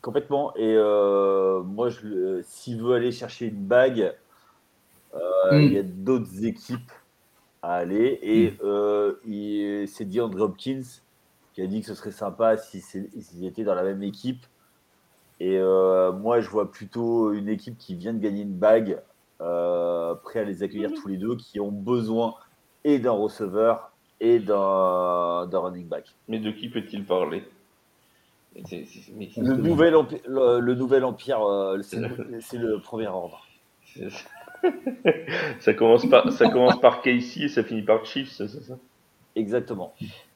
[0.03, 0.55] Complètement.
[0.57, 1.89] Et euh, moi,
[2.43, 4.13] s'il veut aller chercher une bague,
[5.15, 5.19] euh,
[5.53, 5.63] Mm.
[5.63, 6.91] il y a d'autres équipes
[7.63, 8.19] à aller.
[8.23, 10.83] Et euh, il- c'est dit André Hopkins
[11.55, 14.45] qui a dit que ce serait sympa si s'ils étaient dans la même équipe.
[15.41, 19.01] Et euh, moi, je vois plutôt une équipe qui vient de gagner une bague,
[19.41, 22.35] euh, prêt à les accueillir tous les deux, qui ont besoin
[22.85, 26.07] et d'un receveur et d'un running back.
[26.29, 27.45] Mais de qui peut-il parler?
[28.55, 31.99] Mais Le nouvel, empi- le, le nouvel empire, euh, c'est
[32.59, 33.47] le, premier ordre.
[35.61, 38.79] ça, commence par, ça commence par Casey et ça finit par Chiefs, c'est ça?
[39.37, 39.95] Exactement.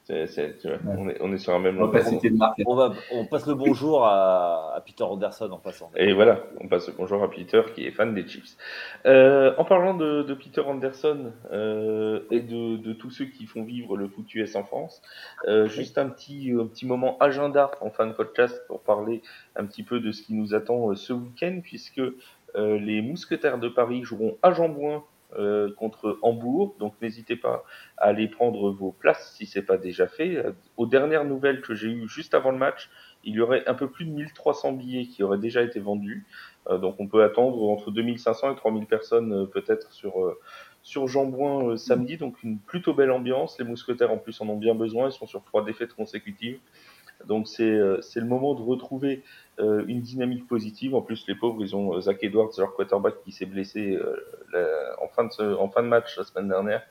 [0.09, 2.13] C'est- c'est- tu vois, on, est, on est sur un même On va pas longueur.
[2.13, 2.59] citer de marque.
[2.65, 5.91] On, va, on passe le bonjour à, à Peter Anderson en passant.
[5.95, 8.57] Et voilà, on passe le bonjour à Peter qui est fan des Chiefs.
[9.05, 13.61] Euh, en parlant de, de Peter Anderson euh, et de, de tous ceux qui font
[13.63, 15.01] vivre le foot US en France,
[15.47, 19.21] euh, juste un petit, un petit moment agenda en fin de podcast pour parler
[19.55, 21.99] un petit peu de ce qui nous attend ce week-end, puisque
[22.55, 25.03] euh, les Mousquetaires de Paris joueront à Jambouin
[25.37, 26.75] euh, contre Hambourg.
[26.79, 27.63] Donc n'hésitez pas
[27.97, 30.37] à aller prendre vos places si c'est pas déjà fait.
[30.37, 32.89] Euh, Aux dernières nouvelles que j'ai eues juste avant le match,
[33.23, 36.25] il y aurait un peu plus de 1300 billets qui auraient déjà été vendus.
[36.69, 40.35] Euh, donc on peut attendre entre 2500 et 3000 personnes euh, peut-être sur
[40.81, 42.17] sur Jambouin samedi.
[42.17, 43.59] Donc une plutôt belle ambiance.
[43.59, 45.09] Les Mousquetaires en plus en ont bien besoin.
[45.09, 46.59] Ils sont sur trois défaites consécutives.
[47.25, 49.23] Donc c'est euh, c'est le moment de retrouver
[49.59, 50.95] euh, une dynamique positive.
[50.95, 53.97] En plus, les pauvres, ils ont Zach Edwards, leur quarterback, qui s'est blessé
[55.01, 56.83] en, fin de en fin de match la semaine dernière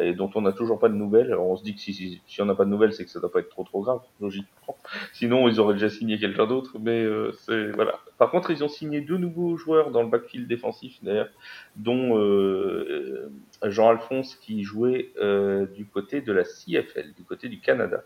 [0.00, 1.28] et dont on n'a toujours pas de nouvelles.
[1.28, 3.10] Alors on se dit que si, si, si on n'a pas de nouvelles, c'est que
[3.10, 4.76] ça doit pas être trop trop grave, logiquement.
[5.12, 8.00] Sinon, ils auraient déjà signé quelqu'un d'autre, mais euh, c'est voilà.
[8.18, 11.28] Par contre, ils ont signé deux nouveaux joueurs dans le backfield défensif d'ailleurs,
[11.76, 13.30] dont euh,
[13.62, 18.04] Jean-Alphonse qui jouait euh, du côté de la CFL, du côté du Canada.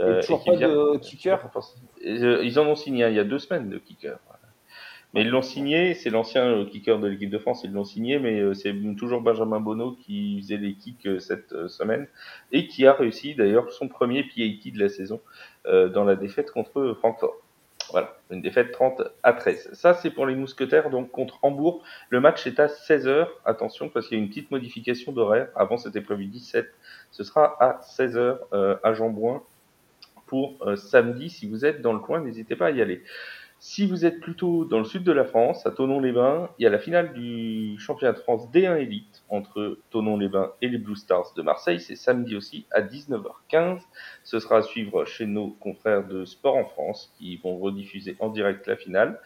[0.00, 1.38] Euh, et toujours pas de kicker?
[2.02, 4.18] Ils en ont signé il y a deux semaines de kicker.
[5.12, 8.20] Mais ils l'ont signé, c'est l'ancien euh, kicker de l'équipe de France, ils l'ont signé,
[8.20, 12.06] mais euh, c'est toujours Benjamin Bonneau qui faisait les kicks euh, cette semaine
[12.52, 15.20] et qui a réussi d'ailleurs son premier PAT de la saison
[15.64, 17.34] dans la défaite contre Francfort.
[17.90, 19.74] Voilà, une défaite 30 à 13.
[19.74, 21.82] Ça, c'est pour les mousquetaires, donc contre Hambourg.
[22.08, 23.28] Le match est à 16h.
[23.44, 25.48] Attention, parce qu'il y a une petite modification d'horaire.
[25.54, 26.66] Avant, c'était prévu 17.
[27.10, 28.38] Ce sera à 16h
[28.82, 29.42] à Jambouin
[30.26, 31.28] pour samedi.
[31.28, 33.02] Si vous êtes dans le coin, n'hésitez pas à y aller.
[33.62, 36.70] Si vous êtes plutôt dans le sud de la France, à Tonon-les-Bains, il y a
[36.70, 41.42] la finale du championnat de France D1 Elite entre Tonon-les-Bains et les Blue Stars de
[41.42, 41.78] Marseille.
[41.78, 43.82] C'est samedi aussi à 19h15.
[44.24, 48.30] Ce sera à suivre chez nos confrères de Sport en France qui vont rediffuser en
[48.30, 49.20] direct la finale.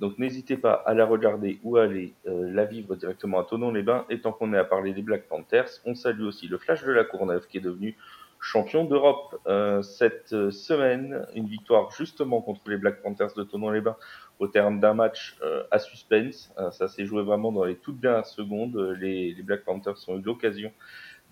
[0.00, 4.04] Donc n'hésitez pas à la regarder ou à aller euh, la vivre directement à Tonon-les-Bains.
[4.10, 6.92] Et tant qu'on est à parler des Black Panthers, on salue aussi le Flash de
[6.92, 7.96] la Courneuve qui est devenu
[8.40, 11.26] champion d'Europe euh, cette euh, semaine.
[11.34, 13.96] Une victoire justement contre les Black Panthers de Tonon-les-Bains
[14.38, 16.52] au terme d'un match euh, à suspense.
[16.70, 18.76] ça s'est joué vraiment dans les toutes dernières secondes.
[19.00, 20.72] Les, les Black Panthers ont eu l'occasion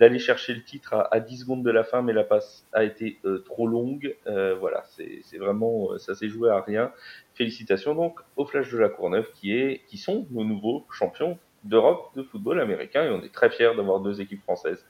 [0.00, 2.84] d'aller chercher le titre à, à, 10 secondes de la fin, mais la passe a
[2.84, 4.14] été trop longue.
[4.26, 6.92] voilà, c'est vraiment, ça s'est joué à rien.
[7.34, 12.10] Félicitations donc au Flash de la Courneuve qui, est, qui sont nos nouveaux champions d'Europe
[12.14, 14.84] de football américain et on est très fiers d'avoir deux équipes françaises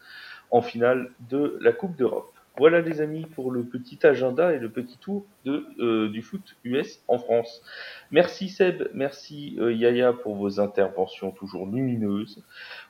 [0.51, 2.33] en finale de la Coupe d'Europe.
[2.59, 6.57] Voilà les amis pour le petit agenda et le petit tour de, euh, du foot
[6.65, 7.63] US en France.
[8.11, 12.43] Merci Seb, merci euh, Yaya pour vos interventions toujours lumineuses.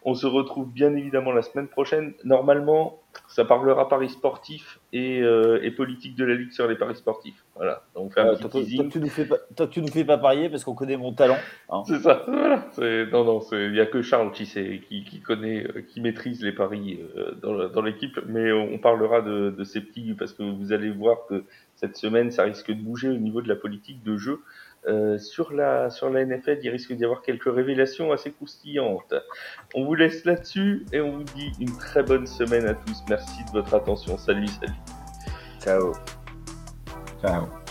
[0.05, 2.15] On se retrouve bien évidemment la semaine prochaine.
[2.23, 6.97] Normalement, ça parlera paris sportif et, euh, et, politique de la Ligue sur les paris
[6.97, 7.45] sportifs.
[7.57, 10.51] Voilà, donc euh, petit toi, tu nous fais pas, toi, tu nous fais pas parier
[10.51, 11.39] parce qu'on connaît mon talent.
[11.71, 11.83] Hein.
[11.87, 12.25] C'est ça.
[12.27, 12.67] Voilà.
[13.11, 16.43] Non, non, il n'y a que Charles qui, sait, qui, qui, connaît, euh, qui maîtrise
[16.43, 20.43] les paris euh, dans, dans l'équipe, mais on parlera de, de ces petits parce que
[20.43, 21.45] vous allez voir que
[21.77, 24.41] cette semaine, ça risque de bouger au niveau de la politique de jeu.
[24.89, 29.15] Euh, sur, la, sur la NFL, il risque d'y avoir quelques révélations assez croustillantes.
[29.75, 33.03] On vous laisse là-dessus et on vous dit une très bonne semaine à tous.
[33.09, 34.17] Merci de votre attention.
[34.17, 34.73] Salut, salut.
[35.61, 35.93] Ciao.
[37.21, 37.66] Ciao.